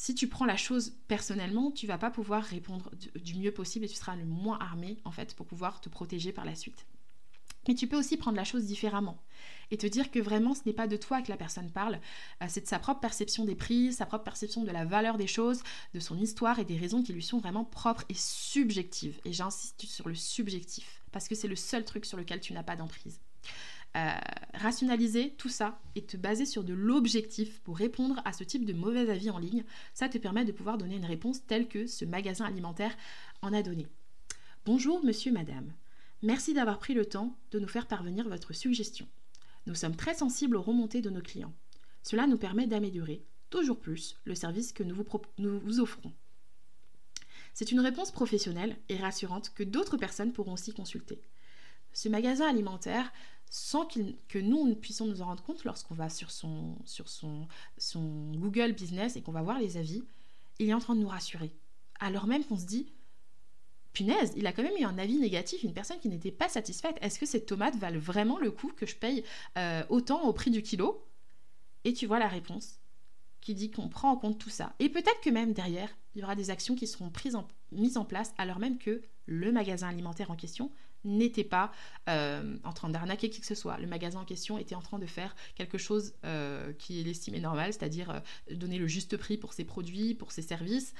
si 0.00 0.14
tu 0.14 0.28
prends 0.28 0.44
la 0.44 0.56
chose 0.56 0.92
personnellement, 1.08 1.72
tu 1.72 1.88
vas 1.88 1.98
pas 1.98 2.12
pouvoir 2.12 2.44
répondre 2.44 2.92
du 3.16 3.34
mieux 3.34 3.50
possible 3.50 3.84
et 3.84 3.88
tu 3.88 3.96
seras 3.96 4.14
le 4.14 4.24
moins 4.24 4.56
armé 4.60 4.98
en 5.04 5.10
fait 5.10 5.34
pour 5.34 5.44
pouvoir 5.44 5.80
te 5.80 5.88
protéger 5.88 6.30
par 6.30 6.44
la 6.44 6.54
suite. 6.54 6.86
Mais 7.68 7.74
tu 7.74 7.86
peux 7.86 7.98
aussi 7.98 8.16
prendre 8.16 8.36
la 8.36 8.44
chose 8.44 8.64
différemment 8.64 9.18
et 9.70 9.76
te 9.76 9.86
dire 9.86 10.10
que 10.10 10.18
vraiment 10.18 10.54
ce 10.54 10.62
n'est 10.64 10.72
pas 10.72 10.86
de 10.86 10.96
toi 10.96 11.20
que 11.20 11.30
la 11.30 11.36
personne 11.36 11.70
parle, 11.70 12.00
euh, 12.42 12.46
c'est 12.48 12.62
de 12.62 12.66
sa 12.66 12.78
propre 12.78 13.00
perception 13.00 13.44
des 13.44 13.54
prix, 13.54 13.92
sa 13.92 14.06
propre 14.06 14.24
perception 14.24 14.64
de 14.64 14.70
la 14.70 14.86
valeur 14.86 15.18
des 15.18 15.26
choses, 15.26 15.62
de 15.92 16.00
son 16.00 16.18
histoire 16.18 16.58
et 16.58 16.64
des 16.64 16.78
raisons 16.78 17.02
qui 17.02 17.12
lui 17.12 17.22
sont 17.22 17.38
vraiment 17.38 17.66
propres 17.66 18.04
et 18.08 18.14
subjectives. 18.14 19.20
Et 19.26 19.32
j'insiste 19.34 19.84
sur 19.84 20.08
le 20.08 20.14
subjectif, 20.14 21.02
parce 21.12 21.28
que 21.28 21.34
c'est 21.34 21.46
le 21.46 21.56
seul 21.56 21.84
truc 21.84 22.06
sur 22.06 22.16
lequel 22.16 22.40
tu 22.40 22.54
n'as 22.54 22.62
pas 22.62 22.76
d'emprise. 22.76 23.20
Euh, 23.96 24.10
rationaliser 24.54 25.34
tout 25.38 25.48
ça 25.48 25.80
et 25.94 26.02
te 26.02 26.16
baser 26.16 26.46
sur 26.46 26.62
de 26.62 26.74
l'objectif 26.74 27.60
pour 27.60 27.76
répondre 27.76 28.20
à 28.24 28.32
ce 28.32 28.44
type 28.44 28.64
de 28.64 28.72
mauvais 28.72 29.10
avis 29.10 29.30
en 29.30 29.38
ligne, 29.38 29.64
ça 29.92 30.08
te 30.08 30.18
permet 30.18 30.44
de 30.44 30.52
pouvoir 30.52 30.78
donner 30.78 30.96
une 30.96 31.06
réponse 31.06 31.44
telle 31.46 31.68
que 31.68 31.86
ce 31.86 32.04
magasin 32.04 32.44
alimentaire 32.44 32.96
en 33.42 33.52
a 33.52 33.62
donné. 33.62 33.86
Bonjour 34.64 35.02
monsieur, 35.04 35.32
madame. 35.32 35.72
Merci 36.22 36.52
d'avoir 36.52 36.78
pris 36.78 36.94
le 36.94 37.06
temps 37.06 37.36
de 37.52 37.60
nous 37.60 37.68
faire 37.68 37.86
parvenir 37.86 38.28
votre 38.28 38.52
suggestion. 38.52 39.06
Nous 39.66 39.76
sommes 39.76 39.94
très 39.94 40.14
sensibles 40.14 40.56
aux 40.56 40.62
remontées 40.62 41.00
de 41.00 41.10
nos 41.10 41.20
clients. 41.20 41.52
Cela 42.02 42.26
nous 42.26 42.38
permet 42.38 42.66
d'améliorer 42.66 43.22
toujours 43.50 43.78
plus 43.78 44.16
le 44.24 44.34
service 44.34 44.72
que 44.72 44.82
nous 44.82 44.94
vous, 44.96 45.80
offrons. 45.80 46.12
C'est 47.54 47.70
une 47.70 47.80
réponse 47.80 48.10
professionnelle 48.10 48.76
et 48.88 48.96
rassurante 48.96 49.52
que 49.54 49.62
d'autres 49.62 49.96
personnes 49.96 50.32
pourront 50.32 50.54
aussi 50.54 50.72
consulter. 50.72 51.20
Ce 51.92 52.08
magasin 52.08 52.48
alimentaire, 52.48 53.12
sans 53.48 53.86
que 53.86 54.38
nous 54.38 54.74
puissions 54.74 55.06
nous 55.06 55.22
en 55.22 55.26
rendre 55.26 55.42
compte 55.42 55.64
lorsqu'on 55.64 55.94
va 55.94 56.08
sur, 56.08 56.30
son 56.30 56.76
Google 58.34 58.72
Business 58.72 59.16
et 59.16 59.22
qu'on 59.22 59.32
va 59.32 59.42
voir 59.42 59.58
les 59.58 59.76
avis, 59.76 60.02
il 60.58 60.68
est 60.68 60.74
en 60.74 60.80
train 60.80 60.94
de 60.94 61.00
nous 61.00 61.08
rassurer. 61.08 61.52
Alors 62.00 62.26
même 62.26 62.44
qu'on 62.44 62.58
se 62.58 62.66
dit, 62.66 62.92
punaise, 63.92 64.32
il 64.36 64.46
a 64.46 64.52
quand 64.52 64.62
même 64.62 64.76
eu 64.78 64.84
un 64.84 64.98
avis 64.98 65.18
négatif, 65.18 65.62
une 65.62 65.72
personne 65.72 65.98
qui 65.98 66.08
n'était 66.08 66.30
pas 66.30 66.48
satisfaite. 66.48 66.96
Est-ce 67.00 67.18
que 67.18 67.26
ces 67.26 67.44
tomates 67.44 67.76
valent 67.76 67.98
vraiment 67.98 68.38
le 68.38 68.50
coup 68.50 68.72
que 68.76 68.86
je 68.86 68.96
paye 68.96 69.24
euh, 69.56 69.82
autant 69.88 70.22
au 70.24 70.32
prix 70.32 70.50
du 70.50 70.62
kilo? 70.62 71.04
Et 71.84 71.92
tu 71.92 72.06
vois 72.06 72.18
la 72.18 72.28
réponse 72.28 72.80
qui 73.40 73.54
dit 73.54 73.70
qu'on 73.70 73.88
prend 73.88 74.10
en 74.10 74.16
compte 74.16 74.38
tout 74.38 74.50
ça. 74.50 74.74
Et 74.78 74.88
peut-être 74.88 75.20
que 75.22 75.30
même 75.30 75.52
derrière, 75.52 75.88
il 76.14 76.20
y 76.20 76.24
aura 76.24 76.34
des 76.34 76.50
actions 76.50 76.74
qui 76.74 76.86
seront 76.86 77.10
prises 77.10 77.36
mises 77.72 77.96
en 77.96 78.04
place 78.04 78.34
alors 78.38 78.58
même 78.58 78.78
que 78.78 79.02
le 79.26 79.52
magasin 79.52 79.88
alimentaire 79.88 80.30
en 80.30 80.36
question 80.36 80.70
n'était 81.04 81.44
pas 81.44 81.70
euh, 82.08 82.56
en 82.64 82.72
train 82.72 82.88
d'arnaquer 82.88 83.30
qui 83.30 83.40
que 83.40 83.46
ce 83.46 83.54
soit. 83.54 83.78
Le 83.78 83.86
magasin 83.86 84.20
en 84.20 84.24
question 84.24 84.58
était 84.58 84.74
en 84.74 84.82
train 84.82 84.98
de 84.98 85.06
faire 85.06 85.36
quelque 85.54 85.78
chose 85.78 86.14
euh, 86.24 86.72
qui 86.72 87.00
est 87.00 87.08
estimé 87.08 87.40
normal, 87.40 87.72
c'est-à-dire 87.72 88.20
donner 88.50 88.78
le 88.78 88.88
juste 88.88 89.16
prix 89.16 89.38
pour 89.38 89.52
ses 89.52 89.64
produits, 89.64 90.14
pour 90.14 90.32
ses 90.32 90.42
services. 90.42 90.94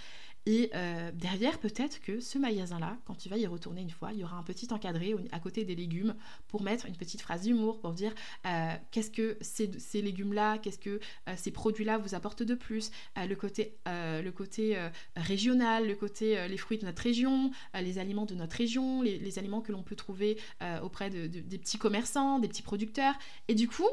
Et 0.49 0.71
euh, 0.75 1.11
derrière, 1.13 1.59
peut-être 1.59 2.01
que 2.01 2.21
ce 2.21 2.39
magasin-là, 2.39 2.97
quand 3.05 3.15
tu 3.15 3.29
vas 3.29 3.37
y 3.37 3.47
retourner 3.47 3.83
une 3.83 3.91
fois, 3.91 4.15
il 4.15 4.21
y 4.21 4.25
aura 4.25 4.39
un 4.39 4.43
petit 4.43 4.73
encadré 4.73 5.15
à 5.31 5.41
côté 5.41 5.63
des 5.67 5.75
légumes 5.75 6.15
pour 6.47 6.63
mettre 6.63 6.87
une 6.87 6.97
petite 6.97 7.21
phrase 7.21 7.43
d'humour, 7.43 7.79
pour 7.81 7.93
dire 7.93 8.15
euh, 8.47 8.73
qu'est-ce 8.91 9.11
que 9.11 9.37
ces, 9.43 10.01
légumes-là, 10.01 10.57
qu'est-ce 10.57 10.79
que 10.79 11.01
euh, 11.29 11.35
ces 11.37 11.51
produits-là 11.51 11.99
vous 11.99 12.15
apportent 12.15 12.43
de 12.43 12.55
plus, 12.55 12.91
le 13.15 13.35
côté, 13.35 13.77
le 13.87 14.31
côté 14.31 14.79
régional, 15.17 15.87
le 15.87 15.95
côté 15.95 16.49
les 16.49 16.57
fruits 16.57 16.79
de 16.79 16.87
notre 16.87 17.03
région, 17.03 17.51
les 17.75 17.99
aliments 17.99 18.25
de 18.25 18.35
notre 18.35 18.57
région, 18.57 19.03
les, 19.03 19.39
aliments 19.39 19.61
que 19.61 19.73
l'on 19.73 19.83
peut 19.83 19.97
trouver 19.97 20.39
auprès 20.83 21.11
des 21.11 21.59
petits 21.59 21.79
commerçants, 21.79 22.39
des 22.39 22.49
petits 22.49 22.63
producteurs. 22.63 23.15
Et 23.49 23.55
du 23.55 23.69
coup, 23.69 23.89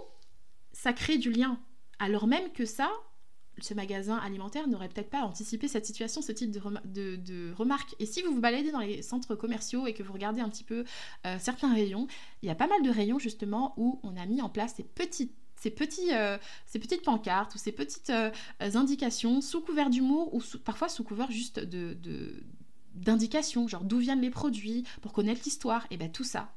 ça 0.71 0.93
crée 0.93 1.17
du 1.17 1.31
lien. 1.31 1.59
Alors 1.99 2.27
même 2.27 2.51
que 2.53 2.65
ça, 2.65 2.91
ce 3.61 3.73
magasin 3.73 4.17
alimentaire 4.17 4.67
n'aurait 4.67 4.89
peut-être 4.89 5.09
pas 5.09 5.21
anticipé 5.21 5.67
cette 5.67 5.85
situation, 5.85 6.21
ce 6.21 6.31
type 6.31 6.51
de, 6.51 7.53
remarques. 7.53 7.95
Et 7.99 8.05
si 8.05 8.21
vous 8.21 8.33
vous 8.33 8.41
baladez 8.41 8.71
dans 8.71 8.79
les 8.79 9.01
centres 9.01 9.35
commerciaux 9.35 9.87
et 9.87 9.93
que 9.93 10.03
vous 10.03 10.13
regardez 10.13 10.41
un 10.41 10.49
petit 10.49 10.63
peu 10.63 10.85
euh, 11.25 11.37
certains 11.39 11.73
rayons, 11.73 12.07
il 12.41 12.47
y 12.47 12.51
a 12.51 12.55
pas 12.55 12.67
mal 12.67 12.81
de 12.83 12.89
rayons 12.89 13.19
justement 13.19 13.73
où 13.77 13.99
on 14.03 14.17
a 14.17 14.25
mis 14.25 14.41
en 14.41 14.49
place 14.49 14.75
ces 14.75 14.83
petites 14.83 15.33
ces, 15.57 15.71
petits, 15.71 16.13
euh, 16.13 16.37
ces 16.67 16.79
petites 16.79 17.01
pancartes 17.01 17.55
ou 17.55 17.57
ces 17.57 17.71
petites 17.71 18.09
euh, 18.09 18.29
indications 18.59 19.41
sous 19.41 19.61
couvert 19.61 19.89
d'humour 19.89 20.33
ou 20.33 20.41
parfois 20.63 20.89
sous 20.89 21.03
couvert 21.03 21.31
juste 21.31 21.59
de, 21.59 21.97
d'indications, 22.93 23.67
genre 23.67 23.83
d'où 23.83 23.97
viennent 23.97 24.21
les 24.21 24.29
produits, 24.29 24.83
pour 25.01 25.13
connaître 25.13 25.41
l'histoire, 25.45 25.87
et 25.91 25.97
bien 25.97 26.09
tout 26.09 26.23
ça, 26.23 26.53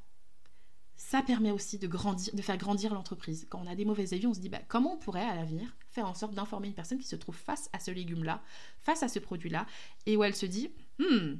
ça 0.98 1.22
permet 1.22 1.52
aussi 1.52 1.78
de, 1.78 1.86
grandir, 1.86 2.34
de 2.34 2.42
faire 2.42 2.58
grandir 2.58 2.92
l'entreprise. 2.92 3.46
Quand 3.48 3.62
on 3.64 3.70
a 3.70 3.76
des 3.76 3.84
mauvais 3.84 4.12
avis, 4.12 4.26
on 4.26 4.34
se 4.34 4.40
dit 4.40 4.48
bah, 4.48 4.60
comment 4.66 4.94
on 4.94 4.98
pourrait 4.98 5.24
à 5.24 5.36
l'avenir 5.36 5.74
faire 5.90 6.06
en 6.06 6.14
sorte 6.14 6.34
d'informer 6.34 6.66
une 6.66 6.74
personne 6.74 6.98
qui 6.98 7.06
se 7.06 7.16
trouve 7.16 7.36
face 7.36 7.70
à 7.72 7.78
ce 7.78 7.92
légume-là, 7.92 8.42
face 8.82 9.04
à 9.04 9.08
ce 9.08 9.20
produit-là, 9.20 9.66
et 10.06 10.16
où 10.16 10.24
elle 10.24 10.34
se 10.34 10.44
dit 10.44 10.70
hmm, 10.98 11.36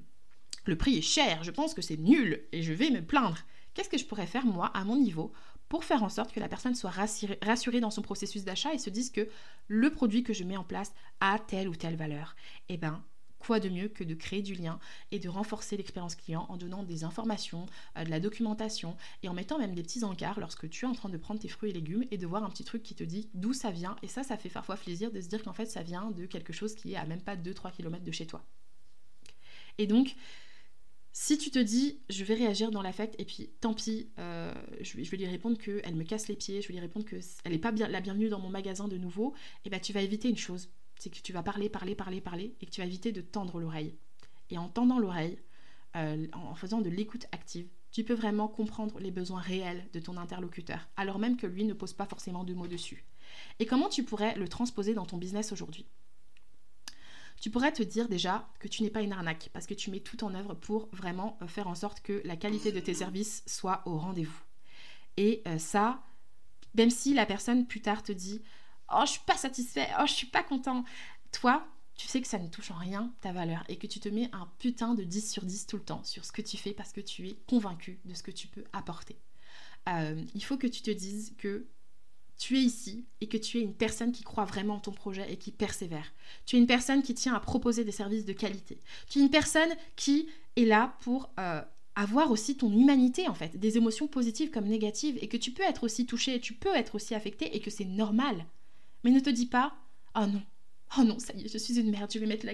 le 0.64 0.76
prix 0.78 0.96
est 0.96 1.02
cher, 1.02 1.42
je 1.42 1.50
pense 1.50 1.74
que 1.74 1.82
c'est 1.82 1.96
nul 1.96 2.46
et 2.52 2.62
je 2.62 2.72
vais 2.72 2.90
me 2.90 3.04
plaindre. 3.04 3.38
Qu'est-ce 3.74 3.88
que 3.88 3.98
je 3.98 4.06
pourrais 4.06 4.28
faire 4.28 4.46
moi 4.46 4.66
à 4.74 4.84
mon 4.84 4.96
niveau 4.96 5.32
pour 5.68 5.84
faire 5.84 6.04
en 6.04 6.08
sorte 6.08 6.32
que 6.32 6.40
la 6.40 6.48
personne 6.48 6.76
soit 6.76 6.90
rassurée, 6.90 7.38
rassurée 7.42 7.80
dans 7.80 7.90
son 7.90 8.00
processus 8.00 8.44
d'achat 8.44 8.72
et 8.72 8.78
se 8.78 8.90
dise 8.90 9.10
que 9.10 9.28
le 9.66 9.90
produit 9.90 10.22
que 10.22 10.32
je 10.32 10.44
mets 10.44 10.56
en 10.56 10.64
place 10.64 10.92
a 11.20 11.38
telle 11.40 11.68
ou 11.68 11.74
telle 11.74 11.96
valeur? 11.96 12.36
Eh 12.68 12.76
bien, 12.76 13.04
quoi 13.38 13.61
de 13.61 13.68
mieux 13.68 13.88
que 13.88 14.04
de 14.04 14.14
créer 14.14 14.42
du 14.42 14.54
lien 14.54 14.78
et 15.11 15.18
de 15.18 15.28
renforcer 15.28 15.76
l'expérience 15.76 16.14
client 16.14 16.47
en 16.49 16.57
donnant 16.57 16.83
des 16.83 17.04
informations, 17.04 17.66
euh, 17.97 18.04
de 18.04 18.11
la 18.11 18.21
documentation 18.21 18.97
et 19.23 19.28
en 19.28 19.35
mettant 19.35 19.59
même 19.59 19.75
des 19.75 19.83
petits 19.83 20.04
encarts 20.04 20.40
lorsque 20.40 20.68
tu 20.68 20.85
es 20.85 20.88
en 20.88 20.95
train 20.95 21.09
de 21.09 21.16
prendre 21.16 21.40
tes 21.40 21.49
fruits 21.49 21.71
et 21.71 21.75
légumes 21.75 22.04
et 22.11 22.18
de 22.18 22.26
voir 22.26 22.45
un 22.45 22.50
petit 22.50 22.64
truc 22.64 22.83
qui 22.83 22.95
te 22.95 23.04
dit 23.04 23.28
d'où 23.35 23.52
ça 23.52 23.71
vient. 23.71 23.97
Et 24.02 24.09
ça, 24.09 24.23
ça 24.23 24.37
fait 24.37 24.49
parfois 24.49 24.76
plaisir 24.76 25.11
de 25.11 25.21
se 25.21 25.28
dire 25.28 25.42
qu'en 25.42 25.52
fait 25.52 25.66
ça 25.66 25.83
vient 25.83 26.11
de 26.11 26.26
quelque 26.26 26.52
chose 26.52 26.75
qui 26.75 26.92
est 26.92 26.97
à 26.97 27.07
même 27.07 27.23
pas 27.23 27.37
2-3 27.37 27.73
km 27.73 28.04
de 28.04 28.12
chez 28.12 28.26
toi. 28.26 28.45
Et 29.78 29.87
donc, 29.87 30.16
si 31.21 31.37
tu 31.37 31.50
te 31.50 31.59
dis, 31.59 31.99
je 32.11 32.23
vais 32.23 32.35
réagir 32.35 32.71
dans 32.71 32.83
l'affect, 32.83 33.14
et 33.18 33.25
puis 33.25 33.50
tant 33.61 33.75
pis, 33.75 34.09
euh, 34.18 34.54
je, 34.80 34.97
vais, 34.97 35.16
lui 35.16 35.26
répondre 35.26 35.59
qu'elle 35.59 35.97
me 35.97 36.04
casse 36.04 36.28
les 36.28 36.37
pieds, 36.37 36.62
je 36.62 36.68
vais 36.68 36.75
lui 36.75 36.80
répondre 36.80 37.07
qu'elle 37.07 37.52
n'est 37.52 37.59
pas 37.59 37.73
la 37.73 38.00
bienvenue 38.00 38.28
dans 38.28 38.38
mon 38.38 38.50
magasin 38.50 38.87
de 38.87 38.97
nouveau, 38.97 39.35
eh 39.64 39.71
ben 39.71 39.80
tu 39.80 39.92
vas 39.92 40.02
éviter 40.02 40.28
une 40.28 40.37
chose, 40.37 40.71
c'est 40.99 41.11
que 41.11 41.21
tu 41.21 41.33
vas 41.33 41.43
parler, 41.43 41.69
parler, 41.69 41.95
parler, 41.95 42.21
parler, 42.21 42.57
et 42.61 42.67
que 42.67 42.71
tu 42.71 42.81
vas 42.81 42.87
éviter 42.87 43.12
de 43.12 43.21
tendre 43.21 43.61
l'oreille. 43.61 43.97
Et 44.50 44.59
en 44.59 44.69
tendant 44.69 44.99
l'oreille, 44.99 45.38
euh, 45.97 46.26
en 46.33 46.55
faisant 46.55 46.81
de 46.81 46.90
l'écoute 46.90 47.26
active, 47.33 47.69
tu 47.90 48.05
peux 48.05 48.14
vraiment 48.14 48.49
comprendre 48.49 48.99
les 48.99 49.11
besoins 49.11 49.40
réels 49.40 49.87
de 49.93 50.00
ton 50.00 50.17
interlocuteur, 50.17 50.88
alors 50.97 51.19
même 51.19 51.37
que 51.37 51.47
lui 51.47 51.64
ne 51.64 51.73
pose 51.73 51.95
pas 51.95 52.07
forcément 52.07 52.45
de 52.45 52.55
mots 52.55 52.67
dessus. 52.67 53.05
Et 53.59 53.67
comment 53.67 53.88
tu 53.88 54.05
pourrais 54.05 54.35
le 54.37 54.49
transposer 54.49 54.95
dans 54.95 55.07
ton 55.07 55.17
business 55.17 55.52
aujourd'hui? 55.52 55.87
Tu 57.40 57.50
pourrais 57.50 57.73
te 57.73 57.83
dire 57.83 58.09
déjà 58.09 58.49
que 58.59 58.69
tu 58.69 58.83
n'es 58.83 58.90
pas 58.90 59.02
une 59.02 59.12
arnaque 59.12 59.50
parce 59.52 59.67
que 59.67 59.75
tu 59.75 59.90
mets 59.90 60.00
tout 60.00 60.25
en 60.25 60.35
œuvre 60.35 60.55
pour 60.55 60.88
vraiment 60.93 61.38
euh, 61.40 61.47
faire 61.47 61.69
en 61.69 61.75
sorte 61.75 62.00
que 62.00 62.21
la 62.25 62.37
qualité 62.37 62.73
de 62.73 62.81
tes 62.81 62.95
services 62.95 63.45
soit 63.47 63.83
au 63.87 63.97
rendez-vous. 63.97 64.43
Et 65.17 65.43
euh, 65.47 65.59
ça, 65.59 66.02
même 66.75 66.90
si 66.90 67.14
la 67.14 67.26
personne 67.26 67.67
plus 67.67 67.81
tard 67.81 68.02
te 68.02 68.12
dit 68.12 68.43
Oh, 68.92 69.02
je 69.04 69.12
suis 69.12 69.21
pas 69.26 69.37
satisfait, 69.37 69.88
oh, 70.00 70.07
je 70.07 70.12
suis 70.12 70.26
pas 70.26 70.42
content, 70.42 70.85
toi, 71.33 71.66
tu 71.95 72.07
sais 72.07 72.21
que 72.21 72.28
ça 72.28 72.38
ne 72.38 72.49
touche 72.49 72.71
en 72.71 72.76
rien 72.76 73.12
ta 73.21 73.33
valeur 73.33 73.64
et 73.68 73.76
que 73.76 73.87
tu 73.87 74.00
te 74.00 74.09
mets 74.09 74.30
un 74.33 74.49
putain 74.59 74.95
de 74.95 75.02
10 75.02 75.30
sur 75.30 75.45
10 75.45 75.66
tout 75.66 75.76
le 75.76 75.83
temps 75.83 76.04
sur 76.04 76.25
ce 76.25 76.33
que 76.33 76.42
tu 76.42 76.57
fais 76.57 76.73
parce 76.73 76.92
que 76.92 77.00
tu 77.00 77.28
es 77.28 77.38
convaincu 77.49 77.99
de 78.04 78.14
ce 78.14 78.23
que 78.23 78.30
tu 78.30 78.47
peux 78.47 78.64
apporter. 78.73 79.18
Euh, 79.88 80.23
il 80.35 80.45
faut 80.45 80.57
que 80.57 80.66
tu 80.66 80.80
te 80.83 80.90
dises 80.90 81.35
que 81.38 81.66
tu 82.38 82.57
es 82.57 82.61
ici 82.61 83.04
et 83.21 83.26
que 83.26 83.37
tu 83.37 83.59
es 83.59 83.62
une 83.62 83.75
personne 83.75 84.12
qui 84.12 84.23
croit 84.23 84.45
vraiment 84.45 84.76
en 84.76 84.80
ton 84.80 84.92
projet 84.92 85.30
et 85.33 85.37
qui 85.37 85.50
persévère. 85.50 86.12
Tu 86.47 86.57
es 86.57 86.59
une 86.61 86.68
personne 86.68 87.02
qui 87.02 87.14
tient 87.14 87.35
à 87.35 87.40
proposer 87.40 87.85
des 87.85 87.92
services 87.92 88.25
de 88.25 88.33
qualité. 88.33 88.78
Tu 89.09 89.18
es 89.18 89.23
une 89.23 89.30
personne 89.30 89.71
qui 89.97 90.28
est 90.54 90.64
là 90.64 90.97
pour 91.00 91.30
euh, 91.40 91.61
avoir 91.97 92.30
aussi 92.30 92.57
ton 92.57 92.71
humanité 92.73 93.28
en 93.28 93.35
fait, 93.35 93.57
des 93.59 93.76
émotions 93.76 94.07
positives 94.07 94.50
comme 94.50 94.66
négatives 94.66 95.18
et 95.21 95.26
que 95.26 95.37
tu 95.37 95.50
peux 95.50 95.64
être 95.64 95.83
aussi 95.83 96.07
touché, 96.07 96.38
tu 96.38 96.54
peux 96.54 96.75
être 96.76 96.95
aussi 96.95 97.16
affecté 97.16 97.57
et 97.57 97.61
que 97.61 97.71
c'est 97.71 97.85
normal. 97.85 98.47
Mais 99.05 99.11
ne 99.11 99.21
te 99.21 99.31
dis 99.31 99.47
pas 99.47 99.75
"Oh 100.14 100.26
non, 100.26 100.43
Oh 100.97 101.05
non, 101.05 101.19
ça 101.19 101.35
y 101.35 101.45
est, 101.45 101.52
je 101.52 101.59
suis 101.59 101.78
une 101.78 101.90
merde, 101.90 102.11
je 102.12 102.19
vais 102.19 102.26
mettre 102.26 102.47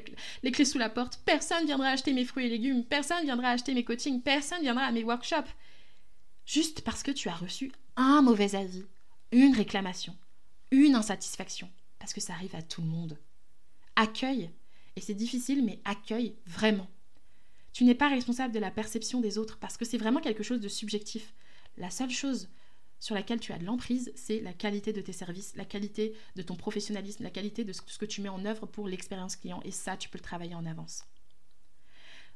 les 0.42 0.50
clés 0.52 0.64
sous 0.64 0.78
la 0.78 0.88
porte. 0.88 1.20
Personne 1.24 1.66
viendra 1.66 1.88
acheter 1.88 2.12
mes 2.12 2.24
fruits 2.24 2.46
et 2.46 2.48
légumes, 2.48 2.84
personne 2.84 3.22
viendra 3.24 3.50
acheter 3.50 3.74
mes 3.74 3.84
coachings, 3.84 4.22
personne 4.22 4.60
viendra 4.60 4.84
à 4.84 4.92
mes 4.92 5.04
workshops. 5.04 5.50
Juste 6.44 6.82
parce 6.82 7.02
que 7.02 7.12
tu 7.12 7.28
as 7.28 7.34
reçu 7.34 7.72
un 7.96 8.22
mauvais 8.22 8.54
avis, 8.56 8.84
une 9.30 9.54
réclamation, 9.54 10.16
une 10.72 10.96
insatisfaction. 10.96 11.70
Parce 11.98 12.12
que 12.12 12.20
ça 12.20 12.34
arrive 12.34 12.54
à 12.54 12.62
tout 12.62 12.82
le 12.82 12.88
monde. 12.88 13.18
Accueille. 13.96 14.50
Et 14.96 15.00
c'est 15.00 15.14
difficile, 15.14 15.64
mais 15.64 15.80
accueille 15.84 16.34
vraiment. 16.46 16.88
Tu 17.72 17.84
n'es 17.84 17.94
pas 17.94 18.08
responsable 18.08 18.52
de 18.52 18.58
la 18.58 18.70
perception 18.70 19.20
des 19.20 19.38
autres 19.38 19.58
parce 19.58 19.76
que 19.76 19.84
c'est 19.84 19.96
vraiment 19.96 20.20
quelque 20.20 20.42
chose 20.42 20.60
de 20.60 20.68
subjectif. 20.68 21.32
La 21.78 21.90
seule 21.90 22.10
chose 22.10 22.48
sur 23.04 23.14
laquelle 23.14 23.38
tu 23.38 23.52
as 23.52 23.58
de 23.58 23.66
l'emprise, 23.66 24.10
c'est 24.14 24.40
la 24.40 24.54
qualité 24.54 24.94
de 24.94 25.02
tes 25.02 25.12
services, 25.12 25.54
la 25.56 25.66
qualité 25.66 26.14
de 26.36 26.42
ton 26.42 26.56
professionnalisme, 26.56 27.22
la 27.22 27.28
qualité 27.28 27.62
de 27.62 27.74
ce 27.74 27.82
que 27.82 28.06
tu 28.06 28.22
mets 28.22 28.30
en 28.30 28.46
œuvre 28.46 28.64
pour 28.64 28.88
l'expérience 28.88 29.36
client. 29.36 29.60
Et 29.62 29.72
ça, 29.72 29.98
tu 29.98 30.08
peux 30.08 30.16
le 30.16 30.22
travailler 30.22 30.54
en 30.54 30.64
avance. 30.64 31.04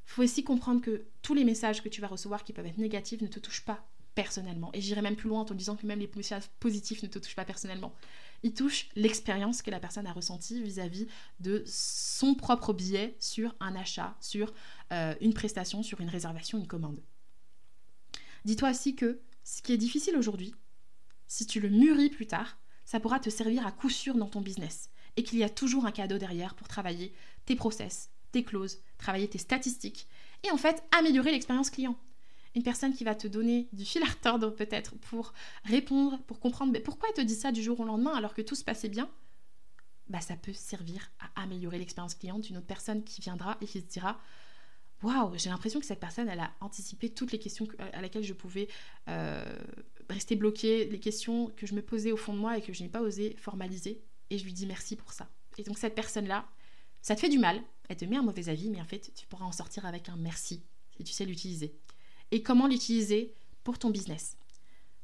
Il 0.05 0.11
faut 0.11 0.23
aussi 0.23 0.45
comprendre 0.45 0.83
que 0.83 1.07
tous 1.23 1.33
les 1.33 1.45
messages 1.45 1.83
que 1.83 1.89
tu 1.89 2.03
vas 2.03 2.07
recevoir 2.07 2.45
qui 2.45 2.53
peuvent 2.53 2.67
être 2.67 2.77
négatifs 2.77 3.23
ne 3.23 3.29
te 3.29 3.39
touchent 3.39 3.65
pas 3.65 3.89
personnellement. 4.15 4.69
Et 4.75 4.83
j'irai 4.83 5.01
même 5.01 5.17
plus 5.17 5.31
loin 5.31 5.41
en 5.41 5.47
te 5.47 5.55
disant 5.55 5.75
que 5.75 5.87
même 5.87 6.01
les 6.01 6.11
messages 6.15 6.51
positifs 6.61 7.03
ne 7.03 7.09
te 7.09 7.19
touchent 7.19 7.35
pas 7.35 7.47
personnellement. 7.47 7.95
Ils 8.43 8.53
touchent 8.53 8.91
l'expérience 8.95 9.63
que 9.63 9.71
la 9.71 9.81
personne 9.81 10.07
a 10.07 10.13
ressentie 10.13 10.63
vis-à-vis 10.63 11.07
de 11.41 11.63
son 11.65 12.35
propre 12.35 12.75
billet 12.75 13.17
sur 13.21 13.55
un 13.61 13.75
achat, 13.75 14.19
sur 14.21 14.53
euh, 14.93 15.15
une 15.23 15.33
prestation, 15.33 15.83
sur 15.83 16.03
une 16.03 16.11
réservation, 16.11 16.59
une 16.59 16.67
commande. 16.67 17.01
Dis-toi 18.45 18.71
aussi 18.71 18.95
que 18.95 19.23
ce 19.49 19.63
qui 19.63 19.73
est 19.73 19.79
difficile 19.79 20.15
aujourd'hui, 20.15 20.55
si 21.27 21.47
tu 21.47 21.59
le 21.59 21.71
mûris 21.71 22.11
plus 22.11 22.27
tard, 22.27 22.59
ça 22.85 23.01
pourra 23.01 23.19
te 23.19 23.31
servir 23.31 23.67
à 23.67 23.73
coup 23.73 23.89
sûr 23.89 24.15
dans 24.15 24.29
ton 24.29 24.43
business 24.43 24.91
et 25.17 25.23
qu'il 25.23 25.39
y 25.39 25.43
a 25.43 25.49
toujours 25.49 25.87
un 25.87 25.91
cadeau 25.91 26.19
derrière 26.19 26.55
pour 26.55 26.69
travailler 26.69 27.15
tes 27.47 27.57
process, 27.57 28.11
tes 28.31 28.45
clauses, 28.45 28.83
travailler 28.99 29.27
tes 29.27 29.39
statistiques 29.39 30.07
et 30.43 30.51
en 30.51 30.59
fait 30.59 30.85
améliorer 30.99 31.33
l'expérience 31.33 31.71
client. 31.71 31.99
Une 32.57 32.63
personne 32.63 32.93
qui 32.93 33.05
va 33.05 33.15
te 33.15 33.27
donner 33.27 33.71
du 33.73 33.87
fil 33.87 34.03
à 34.03 34.11
retordre 34.11 34.55
peut-être 34.55 34.95
pour 34.97 35.33
répondre, 35.65 36.19
pour 36.25 36.41
comprendre 36.41 36.71
mais 36.71 36.81
pourquoi 36.81 37.09
elle 37.09 37.15
te 37.15 37.27
dit 37.27 37.35
ça 37.35 37.51
du 37.51 37.63
jour 37.63 37.81
au 37.81 37.85
lendemain 37.87 38.15
alors 38.15 38.35
que 38.35 38.43
tout 38.43 38.55
se 38.55 38.65
passait 38.65 38.91
bien, 38.91 39.11
bah 40.09 40.21
ça 40.21 40.37
peut 40.37 40.53
servir 40.53 41.11
à 41.21 41.43
améliorer 41.43 41.79
l'expérience 41.79 42.15
client 42.15 42.39
d'une 42.39 42.59
autre 42.59 42.67
personne 42.67 43.03
qui 43.03 43.23
viendra 43.23 43.57
et 43.63 43.67
qui 43.67 43.81
se 43.81 43.87
dira 43.87 44.21
waouh, 45.03 45.37
j'ai 45.37 45.51
l'impression 45.51 45.81
que 45.81 45.87
cette 45.87 46.01
personne, 46.01 46.29
elle 46.29 46.41
a 46.41 46.53
anticipé 46.61 47.11
toutes 47.11 47.33
les 47.33 47.39
questions 47.39 47.67
à 47.79 48.01
laquelle 48.01 48.25
je 48.25 48.33
pouvais 48.33 48.69
euh, 49.09 49.45
rester 50.11 50.37
bloquée, 50.37 50.87
les 50.87 51.01
questions 51.01 51.51
que 51.57 51.67
je 51.67 51.75
me 51.75 51.83
posais 51.83 52.13
au 52.13 52.17
fond 52.17 52.35
de 52.35 52.39
moi 52.39 52.59
et 52.59 52.63
que 52.63 52.73
je 52.73 52.83
n'ai 52.83 52.89
pas 52.89 53.01
osé 53.01 53.37
formaliser. 53.39 54.03
Et 54.31 54.39
je 54.39 54.45
lui 54.45 54.53
dis 54.53 54.67
merci 54.67 54.97
pour 54.97 55.13
ça. 55.13 55.29
Et 55.57 55.63
donc 55.63 55.79
cette 55.79 55.95
personne-là, 55.95 56.47
ça 57.01 57.15
te 57.15 57.21
fait 57.21 57.29
du 57.29 57.39
mal, 57.39 57.63
elle 57.89 57.97
te 57.97 58.05
met 58.05 58.17
un 58.17 58.23
mauvais 58.23 58.49
avis, 58.49 58.71
mais 58.71 58.81
en 58.81 58.85
fait, 58.85 59.13
tu 59.15 59.27
pourras 59.27 59.47
en 59.47 59.53
sortir 59.53 59.87
avec 59.87 60.09
un 60.09 60.17
merci 60.17 60.63
si 60.97 61.05
tu 61.05 61.13
sais 61.13 61.25
l'utiliser. 61.25 61.75
Et 62.31 62.43
comment 62.43 62.67
l'utiliser 62.67 63.35
pour 63.65 63.79
ton 63.79 63.91
business? 63.91 64.37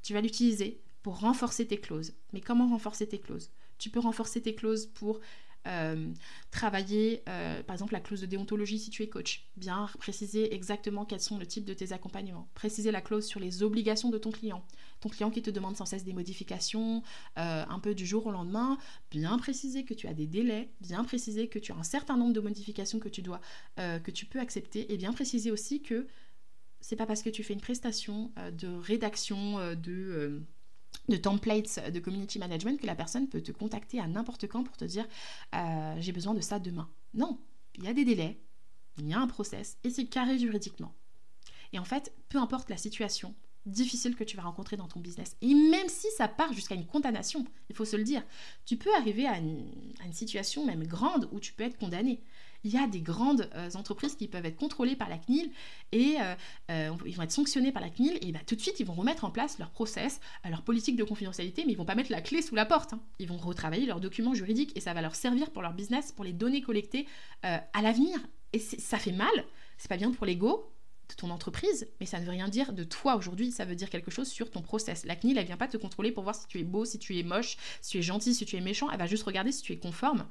Tu 0.02 0.12
vas 0.12 0.20
l'utiliser 0.20 0.82
pour 1.02 1.20
renforcer 1.20 1.66
tes 1.66 1.78
clauses. 1.78 2.14
Mais 2.32 2.40
comment 2.40 2.68
renforcer 2.68 3.06
tes 3.06 3.20
clauses? 3.20 3.50
Tu 3.78 3.90
peux 3.90 4.00
renforcer 4.00 4.42
tes 4.42 4.54
clauses 4.54 4.86
pour 4.86 5.20
euh, 5.66 6.12
travailler, 6.50 7.22
euh, 7.28 7.62
par 7.62 7.74
exemple, 7.74 7.94
la 7.94 8.00
clause 8.00 8.20
de 8.20 8.26
déontologie 8.26 8.78
si 8.78 8.90
tu 8.90 9.02
es 9.02 9.08
coach. 9.08 9.48
Bien 9.56 9.88
préciser 9.98 10.54
exactement 10.54 11.04
quels 11.04 11.20
sont 11.20 11.38
le 11.38 11.46
type 11.46 11.64
de 11.64 11.74
tes 11.74 11.92
accompagnements. 11.92 12.48
Préciser 12.54 12.90
la 12.90 13.00
clause 13.00 13.26
sur 13.26 13.40
les 13.40 13.62
obligations 13.62 14.10
de 14.10 14.18
ton 14.18 14.30
client. 14.30 14.64
Ton 15.00 15.08
client 15.08 15.30
qui 15.30 15.42
te 15.42 15.50
demande 15.50 15.76
sans 15.76 15.86
cesse 15.86 16.04
des 16.04 16.12
modifications, 16.12 17.02
euh, 17.38 17.64
un 17.68 17.78
peu 17.78 17.94
du 17.94 18.06
jour 18.06 18.26
au 18.26 18.30
lendemain. 18.30 18.78
Bien 19.10 19.38
préciser 19.38 19.84
que 19.84 19.94
tu 19.94 20.06
as 20.06 20.14
des 20.14 20.26
délais. 20.26 20.70
Bien 20.80 21.04
préciser 21.04 21.48
que 21.48 21.58
tu 21.58 21.72
as 21.72 21.76
un 21.76 21.82
certain 21.82 22.16
nombre 22.16 22.32
de 22.32 22.40
modifications 22.40 22.98
que 22.98 23.08
tu 23.08 23.22
dois, 23.22 23.40
que 23.76 24.10
tu 24.10 24.26
peux 24.26 24.40
accepter. 24.40 24.92
Et 24.92 24.96
bien 24.96 25.12
préciser 25.12 25.50
aussi 25.50 25.82
que 25.82 26.06
c'est 26.80 26.96
pas 26.96 27.06
parce 27.06 27.22
que 27.22 27.30
tu 27.30 27.42
fais 27.42 27.54
une 27.54 27.60
prestation 27.60 28.32
de 28.52 28.68
rédaction 28.68 29.74
de 29.74 30.42
de 31.08 31.16
templates 31.16 31.90
de 31.90 32.00
community 32.00 32.38
management 32.38 32.80
que 32.80 32.86
la 32.86 32.94
personne 32.94 33.28
peut 33.28 33.42
te 33.42 33.52
contacter 33.52 34.00
à 34.00 34.06
n'importe 34.06 34.46
quand 34.46 34.64
pour 34.64 34.76
te 34.76 34.84
dire 34.84 35.06
euh, 35.54 35.96
j'ai 35.98 36.12
besoin 36.12 36.34
de 36.34 36.40
ça 36.40 36.58
demain. 36.58 36.88
Non, 37.12 37.38
il 37.76 37.84
y 37.84 37.88
a 37.88 37.92
des 37.92 38.04
délais, 38.04 38.40
il 38.98 39.08
y 39.08 39.14
a 39.14 39.18
un 39.18 39.26
process 39.26 39.78
et 39.84 39.90
c'est 39.90 40.06
carré 40.06 40.38
juridiquement. 40.38 40.94
Et 41.72 41.78
en 41.78 41.84
fait, 41.84 42.12
peu 42.28 42.38
importe 42.38 42.70
la 42.70 42.76
situation 42.76 43.34
difficile 43.66 44.14
que 44.14 44.24
tu 44.24 44.36
vas 44.36 44.42
rencontrer 44.42 44.76
dans 44.76 44.88
ton 44.88 45.00
business, 45.00 45.36
et 45.40 45.54
même 45.54 45.88
si 45.88 46.06
ça 46.16 46.28
part 46.28 46.52
jusqu'à 46.52 46.74
une 46.74 46.86
condamnation, 46.86 47.44
il 47.70 47.74
faut 47.74 47.86
se 47.86 47.96
le 47.96 48.04
dire, 48.04 48.22
tu 48.66 48.76
peux 48.76 48.94
arriver 48.94 49.26
à 49.26 49.38
une, 49.38 49.66
à 50.02 50.06
une 50.06 50.12
situation 50.12 50.66
même 50.66 50.86
grande 50.86 51.28
où 51.32 51.40
tu 51.40 51.54
peux 51.54 51.64
être 51.64 51.78
condamné 51.78 52.22
il 52.64 52.72
y 52.72 52.78
a 52.78 52.86
des 52.86 53.00
grandes 53.00 53.48
euh, 53.54 53.70
entreprises 53.74 54.16
qui 54.16 54.26
peuvent 54.26 54.44
être 54.46 54.56
contrôlées 54.56 54.96
par 54.96 55.08
la 55.08 55.18
CNIL 55.18 55.50
et 55.92 56.16
euh, 56.20 56.34
euh, 56.70 56.90
ils 57.06 57.14
vont 57.14 57.22
être 57.22 57.30
sanctionnés 57.30 57.72
par 57.72 57.82
la 57.82 57.90
CNIL 57.90 58.18
et 58.22 58.32
bah, 58.32 58.40
tout 58.46 58.56
de 58.56 58.60
suite 58.60 58.80
ils 58.80 58.86
vont 58.86 58.94
remettre 58.94 59.24
en 59.24 59.30
place 59.30 59.58
leur 59.58 59.70
process, 59.70 60.20
leur 60.48 60.62
politique 60.62 60.96
de 60.96 61.04
confidentialité, 61.04 61.64
mais 61.66 61.72
ils 61.72 61.78
vont 61.78 61.84
pas 61.84 61.94
mettre 61.94 62.10
la 62.10 62.22
clé 62.22 62.42
sous 62.42 62.54
la 62.54 62.64
porte. 62.64 62.94
Hein. 62.94 63.00
Ils 63.18 63.28
vont 63.28 63.36
retravailler 63.36 63.86
leurs 63.86 64.00
documents 64.00 64.34
juridiques 64.34 64.72
et 64.76 64.80
ça 64.80 64.94
va 64.94 65.02
leur 65.02 65.14
servir 65.14 65.50
pour 65.50 65.62
leur 65.62 65.74
business, 65.74 66.12
pour 66.12 66.24
les 66.24 66.32
données 66.32 66.62
collectées 66.62 67.06
à 67.42 67.82
l'avenir. 67.82 68.18
Et 68.52 68.58
ça 68.58 68.98
fait 68.98 69.12
mal, 69.12 69.28
c'est 69.76 69.88
pas 69.88 69.96
bien 69.96 70.12
pour 70.12 70.26
l'ego, 70.26 70.73
de 71.08 71.14
ton 71.14 71.30
entreprise, 71.30 71.88
mais 72.00 72.06
ça 72.06 72.18
ne 72.18 72.24
veut 72.24 72.30
rien 72.30 72.48
dire 72.48 72.72
de 72.72 72.84
toi 72.84 73.16
aujourd'hui, 73.16 73.50
ça 73.52 73.64
veut 73.64 73.74
dire 73.74 73.90
quelque 73.90 74.10
chose 74.10 74.28
sur 74.28 74.50
ton 74.50 74.62
process. 74.62 75.04
La 75.04 75.16
CNIL, 75.16 75.38
elle 75.38 75.46
vient 75.46 75.56
pas 75.56 75.68
te 75.68 75.76
contrôler 75.76 76.12
pour 76.12 76.22
voir 76.22 76.34
si 76.34 76.46
tu 76.46 76.58
es 76.58 76.64
beau, 76.64 76.84
si 76.84 76.98
tu 76.98 77.18
es 77.18 77.22
moche, 77.22 77.56
si 77.80 77.92
tu 77.92 77.98
es 77.98 78.02
gentil, 78.02 78.34
si 78.34 78.46
tu 78.46 78.56
es 78.56 78.60
méchant, 78.60 78.90
elle 78.90 78.98
va 78.98 79.06
juste 79.06 79.24
regarder 79.24 79.52
si 79.52 79.62
tu 79.62 79.72
es 79.72 79.78
conforme. 79.78 80.26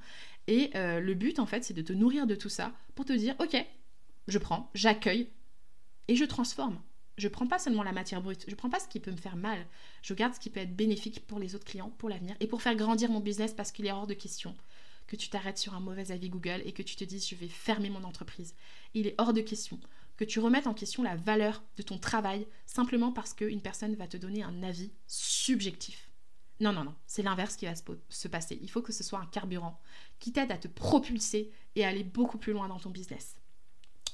Et 0.47 0.71
euh, 0.75 0.99
le 0.99 1.13
but, 1.13 1.39
en 1.39 1.45
fait, 1.45 1.63
c'est 1.63 1.73
de 1.73 1.81
te 1.81 1.93
nourrir 1.93 2.27
de 2.27 2.35
tout 2.35 2.49
ça 2.49 2.71
pour 2.95 3.05
te 3.05 3.13
dire, 3.13 3.35
ok, 3.39 3.55
je 4.27 4.37
prends, 4.37 4.69
j'accueille 4.73 5.29
et 6.07 6.15
je 6.15 6.25
transforme. 6.25 6.79
Je 7.17 7.27
prends 7.27 7.45
pas 7.45 7.59
seulement 7.59 7.83
la 7.83 7.91
matière 7.91 8.21
brute, 8.21 8.45
je 8.47 8.55
prends 8.55 8.71
pas 8.71 8.79
ce 8.79 8.87
qui 8.87 8.99
peut 8.99 9.11
me 9.11 9.17
faire 9.17 9.35
mal, 9.35 9.67
je 10.01 10.15
garde 10.15 10.33
ce 10.33 10.39
qui 10.39 10.49
peut 10.49 10.59
être 10.59 10.75
bénéfique 10.75 11.25
pour 11.27 11.37
les 11.37 11.53
autres 11.53 11.65
clients, 11.65 11.91
pour 11.99 12.09
l'avenir 12.09 12.35
et 12.39 12.47
pour 12.47 12.63
faire 12.63 12.75
grandir 12.75 13.11
mon 13.11 13.19
business 13.19 13.53
parce 13.53 13.71
qu'il 13.71 13.85
est 13.85 13.91
hors 13.91 14.07
de 14.07 14.15
question 14.15 14.55
que 15.05 15.15
tu 15.15 15.29
t'arrêtes 15.29 15.59
sur 15.59 15.75
un 15.75 15.79
mauvais 15.79 16.11
avis 16.11 16.29
Google 16.29 16.61
et 16.65 16.71
que 16.71 16.81
tu 16.81 16.95
te 16.95 17.03
dises 17.03 17.27
je 17.27 17.35
vais 17.35 17.47
fermer 17.47 17.89
mon 17.91 18.03
entreprise. 18.03 18.55
Il 18.95 19.05
est 19.05 19.15
hors 19.19 19.33
de 19.33 19.41
question 19.41 19.79
que 20.17 20.25
tu 20.25 20.39
remettes 20.39 20.67
en 20.67 20.73
question 20.73 21.03
la 21.03 21.15
valeur 21.15 21.63
de 21.77 21.83
ton 21.83 21.97
travail 21.97 22.47
simplement 22.65 23.11
parce 23.11 23.33
qu'une 23.33 23.61
personne 23.61 23.95
va 23.95 24.07
te 24.07 24.17
donner 24.17 24.43
un 24.43 24.63
avis 24.63 24.91
subjectif. 25.07 26.09
Non, 26.59 26.71
non, 26.71 26.83
non, 26.83 26.95
c'est 27.07 27.23
l'inverse 27.23 27.55
qui 27.55 27.65
va 27.65 27.73
se 27.75 28.27
passer. 28.27 28.59
Il 28.61 28.69
faut 28.69 28.81
que 28.81 28.93
ce 28.93 29.03
soit 29.03 29.19
un 29.19 29.25
carburant 29.25 29.81
qui 30.19 30.31
t'aide 30.31 30.51
à 30.51 30.57
te 30.57 30.67
propulser 30.67 31.51
et 31.75 31.83
à 31.83 31.89
aller 31.89 32.03
beaucoup 32.03 32.37
plus 32.37 32.53
loin 32.53 32.67
dans 32.67 32.79
ton 32.79 32.91
business. 32.91 33.35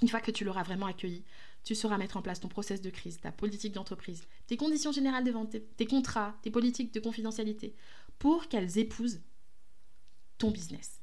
Une 0.01 0.07
fois 0.07 0.21
que 0.21 0.31
tu 0.31 0.45
l'auras 0.45 0.63
vraiment 0.63 0.85
accueilli, 0.85 1.25
tu 1.63 1.75
sauras 1.75 1.97
mettre 1.97 2.15
en 2.15 2.21
place 2.21 2.39
ton 2.39 2.47
process 2.47 2.81
de 2.81 2.89
crise, 2.89 3.19
ta 3.19 3.31
politique 3.31 3.73
d'entreprise, 3.73 4.23
tes 4.47 4.55
conditions 4.55 4.93
générales 4.93 5.25
de 5.25 5.31
vente, 5.31 5.55
tes 5.75 5.85
contrats, 5.85 6.35
tes 6.41 6.51
politiques 6.51 6.93
de 6.93 7.01
confidentialité, 7.01 7.75
pour 8.17 8.47
qu'elles 8.47 8.77
épousent 8.77 9.21
ton 10.37 10.51
business. 10.51 10.98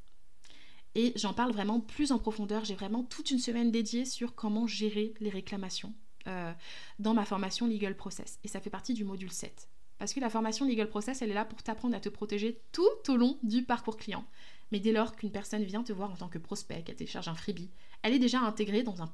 Et 0.96 1.12
j'en 1.14 1.34
parle 1.34 1.52
vraiment 1.52 1.78
plus 1.78 2.10
en 2.10 2.18
profondeur. 2.18 2.64
J'ai 2.64 2.74
vraiment 2.74 3.04
toute 3.04 3.30
une 3.30 3.38
semaine 3.38 3.70
dédiée 3.70 4.06
sur 4.06 4.34
comment 4.34 4.66
gérer 4.66 5.12
les 5.20 5.28
réclamations 5.28 5.92
euh, 6.26 6.52
dans 6.98 7.12
ma 7.12 7.26
formation 7.26 7.66
Legal 7.66 7.94
Process. 7.94 8.38
Et 8.44 8.48
ça 8.48 8.60
fait 8.60 8.70
partie 8.70 8.94
du 8.94 9.04
module 9.04 9.30
7. 9.30 9.68
Parce 9.98 10.14
que 10.14 10.20
la 10.20 10.30
formation 10.30 10.66
Legal 10.66 10.88
Process, 10.88 11.20
elle 11.20 11.30
est 11.30 11.34
là 11.34 11.44
pour 11.44 11.62
t'apprendre 11.62 11.94
à 11.94 12.00
te 12.00 12.08
protéger 12.08 12.62
tout 12.72 12.88
au 13.08 13.16
long 13.16 13.38
du 13.42 13.62
parcours 13.62 13.98
client. 13.98 14.24
Mais 14.72 14.80
dès 14.80 14.90
lors 14.90 15.14
qu'une 15.14 15.30
personne 15.30 15.64
vient 15.64 15.82
te 15.82 15.92
voir 15.92 16.10
en 16.10 16.16
tant 16.16 16.28
que 16.28 16.38
prospect, 16.38 16.82
qu'elle 16.82 16.96
télécharge 16.96 17.28
un 17.28 17.34
freebie, 17.34 17.70
elle 18.00 18.14
est 18.14 18.18
déjà 18.18 18.40
intégrée 18.40 18.82
dans 18.82 19.02
un 19.02 19.12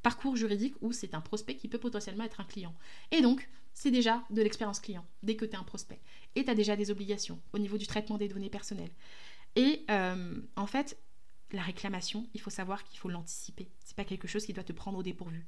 parcours 0.00 0.36
juridique 0.36 0.76
où 0.80 0.92
c'est 0.92 1.14
un 1.14 1.20
prospect 1.20 1.56
qui 1.56 1.68
peut 1.68 1.78
potentiellement 1.78 2.24
être 2.24 2.40
un 2.40 2.44
client. 2.44 2.74
Et 3.10 3.20
donc, 3.20 3.50
c'est 3.74 3.90
déjà 3.90 4.24
de 4.30 4.40
l'expérience 4.40 4.80
client 4.80 5.04
dès 5.22 5.36
que 5.36 5.44
tu 5.44 5.52
es 5.52 5.56
un 5.56 5.62
prospect. 5.62 6.00
Et 6.36 6.44
tu 6.44 6.50
as 6.50 6.54
déjà 6.54 6.74
des 6.74 6.90
obligations 6.90 7.38
au 7.52 7.58
niveau 7.58 7.76
du 7.76 7.86
traitement 7.86 8.16
des 8.16 8.28
données 8.28 8.48
personnelles. 8.48 8.92
Et 9.56 9.84
euh, 9.90 10.40
en 10.56 10.66
fait, 10.66 10.98
la 11.52 11.62
réclamation, 11.62 12.28
il 12.34 12.40
faut 12.40 12.50
savoir 12.50 12.84
qu'il 12.84 12.98
faut 12.98 13.08
l'anticiper. 13.08 13.70
C'est 13.84 13.96
pas 13.96 14.04
quelque 14.04 14.28
chose 14.28 14.44
qui 14.44 14.52
doit 14.52 14.64
te 14.64 14.72
prendre 14.72 14.98
au 14.98 15.02
dépourvu. 15.02 15.46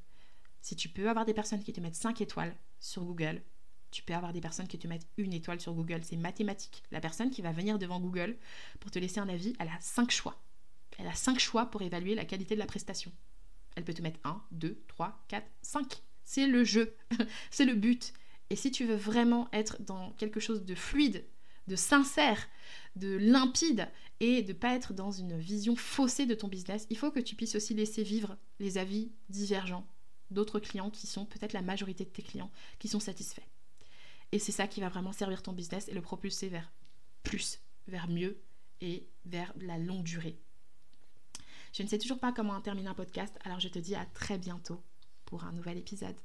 Si 0.61 0.77
tu 0.77 0.89
peux 0.89 1.09
avoir 1.09 1.25
des 1.25 1.35
personnes 1.35 1.63
qui 1.63 1.73
te 1.73 1.81
mettent 1.81 1.95
5 1.95 2.21
étoiles 2.21 2.55
sur 2.81 3.05
Google, 3.05 3.43
tu 3.91 4.03
peux 4.03 4.15
avoir 4.15 4.33
des 4.33 4.41
personnes 4.41 4.67
qui 4.67 4.79
te 4.79 4.89
mettent 4.89 5.07
une 5.19 5.33
étoile 5.33 5.61
sur 5.61 5.73
Google. 5.73 6.01
C'est 6.03 6.17
mathématique. 6.17 6.83
La 6.91 7.01
personne 7.01 7.31
qui 7.31 7.43
va 7.43 7.53
venir 7.53 7.79
devant 7.79 8.01
Google 8.01 8.37
pour 8.81 8.91
te 8.91 8.99
laisser 8.99 9.21
un 9.21 9.29
avis, 9.29 9.55
elle 9.59 9.69
a 9.69 9.79
5 9.81 10.11
choix. 10.11 10.43
Elle 10.99 11.07
a 11.07 11.15
5 11.15 11.39
choix 11.39 11.67
pour 11.67 11.83
évaluer 11.83 12.15
la 12.15 12.25
qualité 12.25 12.55
de 12.55 12.61
la 12.61 12.67
prestation. 12.67 13.13
Elle 13.77 13.85
peut 13.85 13.95
te 13.95 14.03
mettre 14.03 14.21
1, 14.25 14.43
2, 14.53 14.83
3, 14.89 15.25
4, 15.29 15.47
5. 15.63 16.03
C'est 16.25 16.47
le 16.47 16.65
jeu. 16.65 16.97
c'est 17.51 17.65
le 17.65 17.75
but. 17.75 18.13
Et 18.51 18.57
si 18.57 18.71
tu 18.71 18.85
veux 18.85 18.97
vraiment 18.97 19.49
être 19.53 19.83
dans 19.83 20.11
quelque 20.13 20.41
chose 20.41 20.65
de 20.65 20.75
fluide, 20.75 21.25
de 21.67 21.77
sincère, 21.77 22.49
de 22.97 23.17
limpide 23.17 23.89
et 24.21 24.43
de 24.43 24.53
pas 24.53 24.75
être 24.75 24.93
dans 24.95 25.11
une 25.11 25.39
vision 25.39 25.77
faussée 25.77 26.27
de 26.27 26.35
ton 26.35 26.49
business, 26.49 26.87
il 26.91 26.97
faut 26.97 27.11
que 27.11 27.21
tu 27.21 27.35
puisses 27.35 27.55
aussi 27.55 27.75
laisser 27.75 28.03
vivre 28.03 28.37
les 28.61 28.79
avis 28.79 29.13
divergents 29.29 29.87
d'autres 30.31 30.61
clients 30.61 30.91
qui 30.91 31.07
sont 31.07 31.27
peut-être 31.27 31.53
la 31.53 31.63
majorité 31.63 32.05
de 32.05 32.11
tes 32.11 32.23
clients 32.23 32.51
qui 32.79 32.89
sont 32.89 33.01
satisfaits. 33.01 33.47
Et 34.33 34.39
c'est 34.39 34.53
ça 34.53 34.67
qui 34.67 34.81
va 34.81 34.89
vraiment 34.89 35.13
servir 35.13 35.43
ton 35.43 35.53
business 35.53 35.89
et 35.89 35.95
le 35.95 36.01
propulser 36.01 36.49
vers 36.49 36.73
plus, 37.23 37.61
vers 37.87 38.09
mieux 38.09 38.43
et 38.81 39.09
vers 39.27 39.53
la 39.61 39.79
longue 39.79 40.03
durée. 40.03 40.39
Je 41.73 41.83
ne 41.83 41.89
sais 41.89 41.99
toujours 41.99 42.19
pas 42.19 42.33
comment 42.33 42.61
terminer 42.61 42.89
un 42.89 42.95
podcast, 42.95 43.37
alors 43.45 43.61
je 43.61 43.69
te 43.69 43.79
dis 43.79 43.95
à 43.95 44.07
très 44.07 44.39
bientôt 44.39 44.83
pour 45.25 45.45
un 45.45 45.53
nouvel 45.53 45.79
épisode. 45.79 46.17